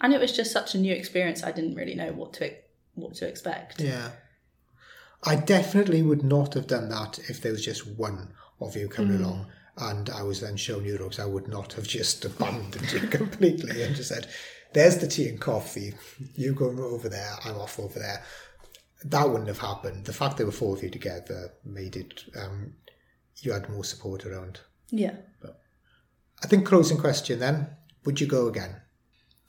And 0.00 0.12
it 0.12 0.20
was 0.20 0.36
just 0.36 0.52
such 0.52 0.74
a 0.74 0.78
new 0.78 0.92
experience. 0.92 1.42
I 1.42 1.52
didn't 1.52 1.74
really 1.74 1.94
know 1.94 2.12
what 2.12 2.34
to 2.34 2.52
what 3.00 3.14
to 3.16 3.28
expect. 3.28 3.80
Yeah, 3.80 4.10
I 5.24 5.36
definitely 5.36 6.02
would 6.02 6.22
not 6.22 6.54
have 6.54 6.66
done 6.66 6.88
that 6.90 7.18
if 7.28 7.40
there 7.40 7.52
was 7.52 7.64
just 7.64 7.86
one 7.86 8.32
of 8.60 8.76
you 8.76 8.88
coming 8.88 9.22
along. 9.22 9.46
And 9.76 10.10
I 10.10 10.22
was 10.22 10.40
then 10.40 10.56
shown 10.56 10.84
ropes. 10.98 11.20
I 11.20 11.24
would 11.24 11.46
not 11.46 11.74
have 11.74 11.86
just 11.86 12.24
abandoned 12.24 12.92
you 12.92 13.00
completely 13.08 13.82
and 13.82 13.94
just 13.94 14.08
said, 14.08 14.26
"There's 14.72 14.98
the 14.98 15.06
tea 15.06 15.28
and 15.28 15.40
coffee. 15.40 15.94
You 16.34 16.52
go 16.52 16.66
over 16.66 17.08
there. 17.08 17.34
I'm 17.44 17.56
off 17.56 17.78
over 17.78 17.98
there." 17.98 18.24
That 19.04 19.28
wouldn't 19.28 19.46
have 19.46 19.60
happened. 19.60 20.04
The 20.04 20.12
fact 20.12 20.36
there 20.36 20.46
were 20.46 20.52
four 20.52 20.76
of 20.76 20.82
you 20.82 20.90
together 20.90 21.52
made 21.64 21.94
it. 21.94 22.24
Um, 22.36 22.74
you 23.36 23.52
had 23.52 23.68
more 23.68 23.84
support 23.84 24.26
around. 24.26 24.60
Yeah. 24.90 25.14
I 26.42 26.46
think 26.46 26.66
closing 26.66 26.98
question 26.98 27.38
then: 27.38 27.68
Would 28.04 28.20
you 28.20 28.26
go 28.26 28.48
again? 28.48 28.80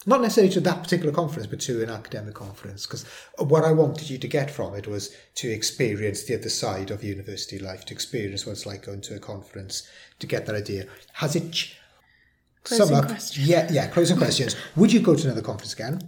Not 0.06 0.22
necessarily 0.22 0.54
to 0.54 0.62
that 0.62 0.82
particular 0.82 1.12
conference, 1.12 1.48
but 1.48 1.60
to 1.62 1.84
an 1.84 1.90
academic 1.90 2.34
conference. 2.34 2.86
Because 2.86 3.04
what 3.38 3.66
I 3.66 3.74
wanted 3.74 4.10
you 4.10 4.18
to 4.18 4.28
get 4.28 4.50
from 4.50 4.74
it 4.76 4.88
was 4.88 5.14
to 5.36 5.50
experience 5.50 6.24
the 6.24 6.36
other 6.36 6.50
side 6.50 6.90
of 6.90 7.04
university 7.04 7.60
life, 7.60 7.84
to 7.86 7.94
experience 7.94 8.46
what 8.46 8.54
it's 8.54 8.66
like 8.66 8.86
going 8.86 9.02
to 9.02 9.16
a 9.16 9.20
conference, 9.20 9.88
to 10.20 10.28
get 10.28 10.46
that 10.46 10.56
idea. 10.56 10.86
Has 11.14 11.36
it? 11.36 11.52
Ch- 11.52 11.76
Closing 12.64 12.96
up- 12.96 13.08
question. 13.08 13.44
Yeah, 13.46 13.70
yeah. 13.72 13.88
Closing 13.88 14.18
questions. 14.18 14.56
Would 14.78 14.94
you 14.94 15.02
go 15.02 15.16
to 15.16 15.26
another 15.26 15.42
conference 15.42 15.74
again? 15.74 16.00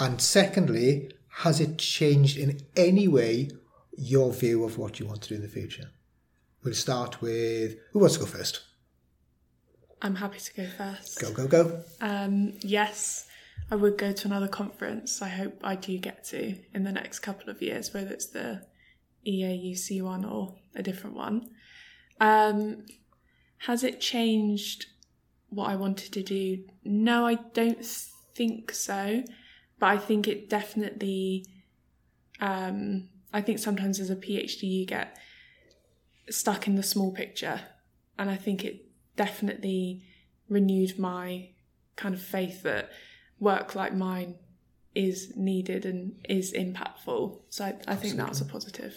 And 0.00 0.20
secondly, 0.20 1.10
has 1.28 1.60
it 1.60 1.78
changed 1.78 2.38
in 2.38 2.60
any 2.76 3.06
way 3.06 3.50
your 3.96 4.32
view 4.32 4.64
of 4.64 4.78
what 4.78 4.98
you 4.98 5.06
want 5.06 5.22
to 5.22 5.28
do 5.28 5.34
in 5.36 5.42
the 5.42 5.48
future? 5.48 5.90
We'll 6.64 6.74
start 6.74 7.20
with 7.22 7.76
who 7.92 8.00
wants 8.00 8.14
to 8.14 8.20
go 8.20 8.26
first. 8.26 8.62
I'm 10.02 10.16
happy 10.16 10.38
to 10.38 10.54
go 10.54 10.66
first. 10.66 11.20
Go, 11.20 11.32
go, 11.32 11.46
go. 11.46 11.80
Um, 12.00 12.54
yes, 12.60 13.26
I 13.70 13.76
would 13.76 13.98
go 13.98 14.12
to 14.12 14.26
another 14.26 14.48
conference. 14.48 15.20
I 15.20 15.28
hope 15.28 15.60
I 15.62 15.74
do 15.74 15.98
get 15.98 16.24
to 16.24 16.56
in 16.72 16.84
the 16.84 16.92
next 16.92 17.18
couple 17.20 17.50
of 17.50 17.60
years, 17.60 17.92
whether 17.92 18.10
it's 18.10 18.26
the 18.26 18.62
EAUC 19.26 20.02
one 20.02 20.24
or 20.24 20.54
a 20.74 20.82
different 20.82 21.16
one. 21.16 21.50
Um, 22.20 22.86
has 23.58 23.84
it 23.84 24.00
changed 24.00 24.86
what 25.50 25.68
I 25.68 25.76
wanted 25.76 26.12
to 26.12 26.22
do? 26.22 26.64
No, 26.84 27.26
I 27.26 27.34
don't 27.34 27.84
think 28.34 28.72
so. 28.72 29.22
But 29.78 29.86
I 29.86 29.98
think 29.98 30.26
it 30.26 30.48
definitely. 30.48 31.44
Um, 32.40 33.08
I 33.32 33.42
think 33.42 33.58
sometimes 33.58 34.00
as 34.00 34.10
a 34.10 34.16
PhD 34.16 34.62
you 34.62 34.86
get 34.86 35.16
stuck 36.30 36.66
in 36.66 36.76
the 36.76 36.82
small 36.82 37.12
picture, 37.12 37.60
and 38.18 38.30
I 38.30 38.36
think 38.36 38.64
it 38.64 38.86
definitely 39.16 40.04
renewed 40.48 40.98
my 40.98 41.50
kind 41.96 42.14
of 42.14 42.22
faith 42.22 42.62
that 42.62 42.90
work 43.40 43.74
like 43.74 43.94
mine 43.94 44.36
is 44.94 45.32
needed 45.36 45.84
and 45.84 46.18
is 46.28 46.52
impactful. 46.52 47.40
So 47.50 47.64
I, 47.64 47.76
I 47.86 47.94
think 47.94 48.16
that's 48.16 48.40
a 48.40 48.44
positive. 48.44 48.94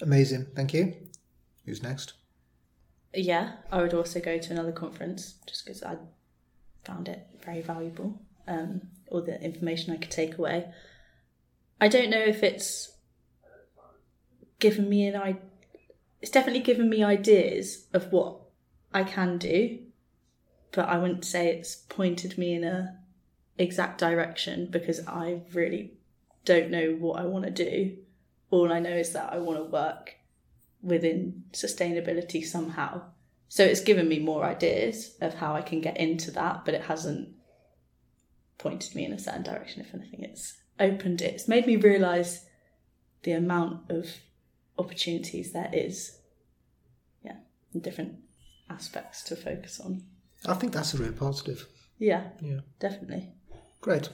Amazing. 0.00 0.46
Thank 0.54 0.74
you. 0.74 0.94
Who's 1.64 1.82
next? 1.82 2.14
Yeah, 3.12 3.52
I 3.70 3.80
would 3.80 3.94
also 3.94 4.20
go 4.20 4.38
to 4.38 4.52
another 4.52 4.72
conference 4.72 5.34
just 5.46 5.64
because 5.64 5.82
I 5.82 5.96
found 6.84 7.08
it 7.08 7.26
very 7.44 7.60
valuable. 7.60 8.20
Um, 8.46 8.82
all 9.10 9.22
the 9.22 9.40
information 9.40 9.92
I 9.92 9.96
could 9.96 10.10
take 10.10 10.38
away. 10.38 10.66
I 11.80 11.88
don't 11.88 12.10
know 12.10 12.20
if 12.20 12.42
it's 12.42 12.92
given 14.58 14.88
me 14.88 15.06
an 15.06 15.16
I. 15.16 15.36
It's 16.20 16.30
definitely 16.30 16.62
given 16.62 16.88
me 16.88 17.02
ideas 17.02 17.86
of 17.92 18.12
what 18.12 18.40
I 18.92 19.04
can 19.04 19.38
do, 19.38 19.78
but 20.72 20.88
I 20.88 20.98
wouldn't 20.98 21.24
say 21.24 21.48
it's 21.48 21.76
pointed 21.76 22.38
me 22.38 22.54
in 22.54 22.64
a 22.64 22.98
exact 23.58 23.98
direction 23.98 24.68
because 24.70 25.06
I 25.06 25.42
really 25.52 25.92
don't 26.44 26.70
know 26.70 26.92
what 26.98 27.20
I 27.20 27.24
want 27.24 27.44
to 27.44 27.50
do. 27.50 27.96
All 28.50 28.72
I 28.72 28.80
know 28.80 28.90
is 28.90 29.12
that 29.12 29.32
I 29.32 29.38
want 29.38 29.58
to 29.58 29.64
work 29.64 30.14
within 30.82 31.44
sustainability 31.52 32.44
somehow. 32.44 33.02
So 33.48 33.64
it's 33.64 33.80
given 33.80 34.08
me 34.08 34.18
more 34.18 34.44
ideas 34.44 35.14
of 35.20 35.34
how 35.34 35.54
I 35.54 35.62
can 35.62 35.80
get 35.80 35.96
into 35.96 36.30
that, 36.32 36.64
but 36.64 36.74
it 36.74 36.82
hasn't 36.82 37.28
pointed 38.58 38.94
me 38.94 39.04
in 39.04 39.12
a 39.12 39.18
certain 39.18 39.42
direction. 39.42 39.80
If 39.82 39.94
anything, 39.94 40.22
it's 40.22 40.54
opened 40.78 41.22
it. 41.22 41.34
It's 41.34 41.48
made 41.48 41.66
me 41.66 41.76
realise 41.76 42.44
the 43.22 43.32
amount 43.32 43.90
of 43.90 44.08
opportunities 44.78 45.52
there 45.52 45.70
is. 45.72 46.18
Yeah, 47.24 47.36
and 47.72 47.82
different 47.82 48.16
aspects 48.68 49.22
to 49.24 49.36
focus 49.36 49.80
on. 49.80 50.02
I 50.46 50.54
think 50.54 50.72
that's 50.72 50.94
a 50.94 50.98
real 50.98 51.12
positive. 51.12 51.66
Yeah, 51.98 52.28
Yeah. 52.42 52.60
definitely. 52.80 53.32
Great. 53.84 54.08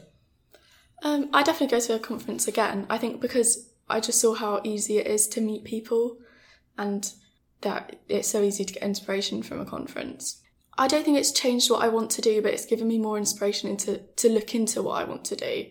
Um, 1.05 1.31
I 1.33 1.45
definitely 1.45 1.79
go 1.79 1.81
to 1.87 1.95
a 1.95 2.01
conference 2.01 2.49
again. 2.49 2.87
I 2.91 2.99
think 2.99 3.21
because 3.21 3.71
I 3.89 4.01
just 4.01 4.21
saw 4.21 4.35
how 4.35 4.61
easy 4.65 4.99
it 4.99 5.07
is 5.07 5.29
to 5.29 5.41
meet 5.41 5.63
people 5.63 6.19
and 6.77 7.09
that 7.61 8.01
it's 8.09 8.27
so 8.27 8.43
easy 8.43 8.65
to 8.65 8.75
get 8.75 8.83
inspiration 8.83 9.45
from 9.45 9.61
a 9.61 9.65
conference. 9.65 10.43
I 10.77 10.89
don't 10.89 11.05
think 11.05 11.19
it's 11.19 11.31
changed 11.31 11.71
what 11.71 11.85
I 11.85 11.89
want 11.89 12.11
to 12.11 12.21
do, 12.21 12.43
but 12.43 12.53
it's 12.53 12.67
given 12.67 12.89
me 12.89 12.99
more 12.99 13.17
inspiration 13.17 13.71
into 13.71 13.99
to 14.17 14.29
look 14.29 14.57
into 14.57 14.83
what 14.83 15.01
I 15.01 15.05
want 15.05 15.25
to 15.27 15.37
do 15.37 15.67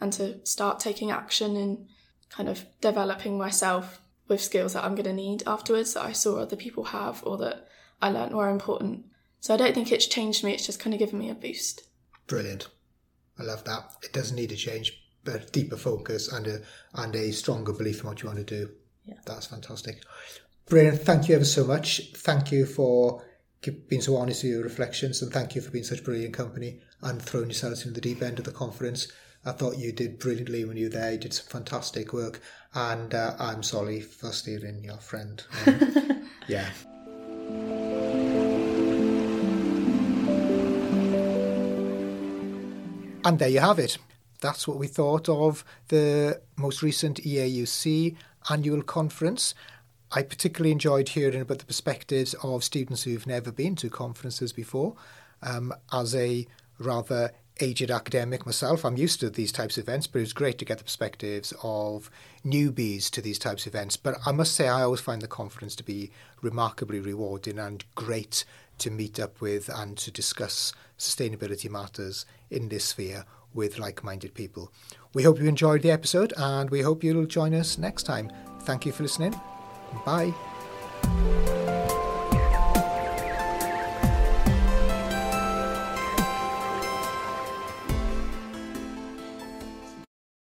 and 0.00 0.14
to 0.14 0.40
start 0.46 0.80
taking 0.80 1.10
action 1.10 1.54
and 1.54 1.86
kind 2.30 2.48
of 2.48 2.64
developing 2.80 3.36
myself 3.36 4.00
with 4.28 4.40
skills 4.40 4.72
that 4.72 4.84
I'm 4.84 4.94
going 4.94 5.04
to 5.04 5.12
need 5.12 5.42
afterwards 5.46 5.92
that 5.92 6.06
I 6.06 6.12
saw 6.12 6.38
other 6.38 6.56
people 6.56 6.84
have 6.84 7.22
or 7.26 7.36
that 7.36 7.68
I 8.00 8.08
learned 8.08 8.34
were 8.34 8.48
important. 8.48 9.04
So 9.40 9.52
I 9.52 9.58
don't 9.58 9.74
think 9.74 9.92
it's 9.92 10.06
changed 10.06 10.42
me, 10.42 10.54
it's 10.54 10.64
just 10.64 10.80
kind 10.80 10.94
of 10.94 11.00
given 11.00 11.18
me 11.18 11.28
a 11.28 11.34
boost. 11.34 11.82
Brilliant. 12.26 12.68
I 13.38 13.44
love 13.44 13.64
that. 13.64 13.96
It 14.02 14.12
doesn't 14.12 14.36
need 14.36 14.52
a 14.52 14.56
change, 14.56 15.02
but 15.24 15.52
deeper 15.52 15.76
focus 15.76 16.30
and 16.32 16.46
a 16.46 16.60
and 16.94 17.14
a 17.14 17.32
stronger 17.32 17.72
belief 17.72 18.00
in 18.00 18.06
what 18.06 18.22
you 18.22 18.28
want 18.28 18.38
to 18.38 18.44
do. 18.44 18.70
Yeah. 19.04 19.14
That's 19.26 19.46
fantastic. 19.46 20.02
Brilliant. 20.66 21.02
Thank 21.02 21.28
you 21.28 21.34
ever 21.34 21.44
so 21.44 21.64
much. 21.64 22.12
Thank 22.14 22.52
you 22.52 22.66
for 22.66 23.24
being 23.88 24.02
so 24.02 24.16
honest 24.16 24.42
with 24.42 24.52
your 24.52 24.62
reflections 24.62 25.22
and 25.22 25.32
thank 25.32 25.54
you 25.54 25.60
for 25.60 25.70
being 25.70 25.84
such 25.84 26.04
brilliant 26.04 26.34
company 26.34 26.80
and 27.00 27.22
throwing 27.22 27.46
yourselves 27.46 27.82
into 27.82 27.94
the 27.94 28.00
deep 28.00 28.22
end 28.22 28.38
of 28.38 28.44
the 28.44 28.52
conference. 28.52 29.08
I 29.44 29.52
thought 29.52 29.78
you 29.78 29.92
did 29.92 30.18
brilliantly 30.18 30.64
when 30.64 30.76
you 30.76 30.86
were 30.86 30.90
there. 30.90 31.12
You 31.12 31.18
did 31.18 31.34
some 31.34 31.46
fantastic 31.46 32.12
work, 32.12 32.40
and 32.74 33.12
uh, 33.12 33.34
I'm 33.38 33.62
sorry 33.62 34.00
for 34.00 34.30
stealing 34.30 34.84
your 34.84 34.98
friend. 34.98 35.42
Um, 35.66 36.28
yeah. 36.46 36.70
And 43.24 43.38
there 43.38 43.48
you 43.48 43.60
have 43.60 43.78
it. 43.78 43.98
That's 44.40 44.66
what 44.66 44.78
we 44.78 44.88
thought 44.88 45.28
of 45.28 45.64
the 45.88 46.40
most 46.56 46.82
recent 46.82 47.22
EAUC 47.22 48.16
annual 48.50 48.82
conference. 48.82 49.54
I 50.10 50.22
particularly 50.22 50.72
enjoyed 50.72 51.10
hearing 51.10 51.40
about 51.40 51.60
the 51.60 51.64
perspectives 51.64 52.34
of 52.42 52.64
students 52.64 53.04
who've 53.04 53.26
never 53.26 53.52
been 53.52 53.76
to 53.76 53.88
conferences 53.88 54.52
before. 54.52 54.96
Um, 55.42 55.72
as 55.92 56.14
a 56.14 56.46
rather 56.78 57.30
aged 57.60 57.90
academic 57.90 58.44
myself, 58.44 58.84
I'm 58.84 58.96
used 58.96 59.20
to 59.20 59.30
these 59.30 59.52
types 59.52 59.78
of 59.78 59.84
events, 59.84 60.08
but 60.08 60.18
it 60.18 60.22
was 60.22 60.32
great 60.32 60.58
to 60.58 60.64
get 60.64 60.78
the 60.78 60.84
perspectives 60.84 61.54
of 61.62 62.10
newbies 62.44 63.08
to 63.10 63.22
these 63.22 63.38
types 63.38 63.66
of 63.66 63.74
events. 63.74 63.96
But 63.96 64.18
I 64.26 64.32
must 64.32 64.54
say, 64.54 64.68
I 64.68 64.82
always 64.82 65.00
find 65.00 65.22
the 65.22 65.28
conference 65.28 65.76
to 65.76 65.84
be 65.84 66.10
remarkably 66.40 66.98
rewarding 66.98 67.58
and 67.58 67.84
great 67.94 68.44
to 68.82 68.90
meet 68.90 69.18
up 69.18 69.40
with 69.40 69.68
and 69.68 69.96
to 69.98 70.10
discuss 70.10 70.72
sustainability 70.98 71.70
matters 71.70 72.26
in 72.50 72.68
this 72.68 72.86
sphere 72.86 73.24
with 73.54 73.78
like 73.78 74.04
minded 74.04 74.34
people. 74.34 74.72
We 75.14 75.22
hope 75.24 75.38
you 75.38 75.48
enjoyed 75.48 75.82
the 75.82 75.90
episode 75.90 76.32
and 76.36 76.70
we 76.70 76.80
hope 76.82 77.04
you'll 77.04 77.26
join 77.26 77.54
us 77.54 77.78
next 77.78 78.04
time. 78.04 78.30
Thank 78.62 78.86
you 78.86 78.92
for 78.92 79.02
listening. 79.02 79.34
Bye. 80.04 80.32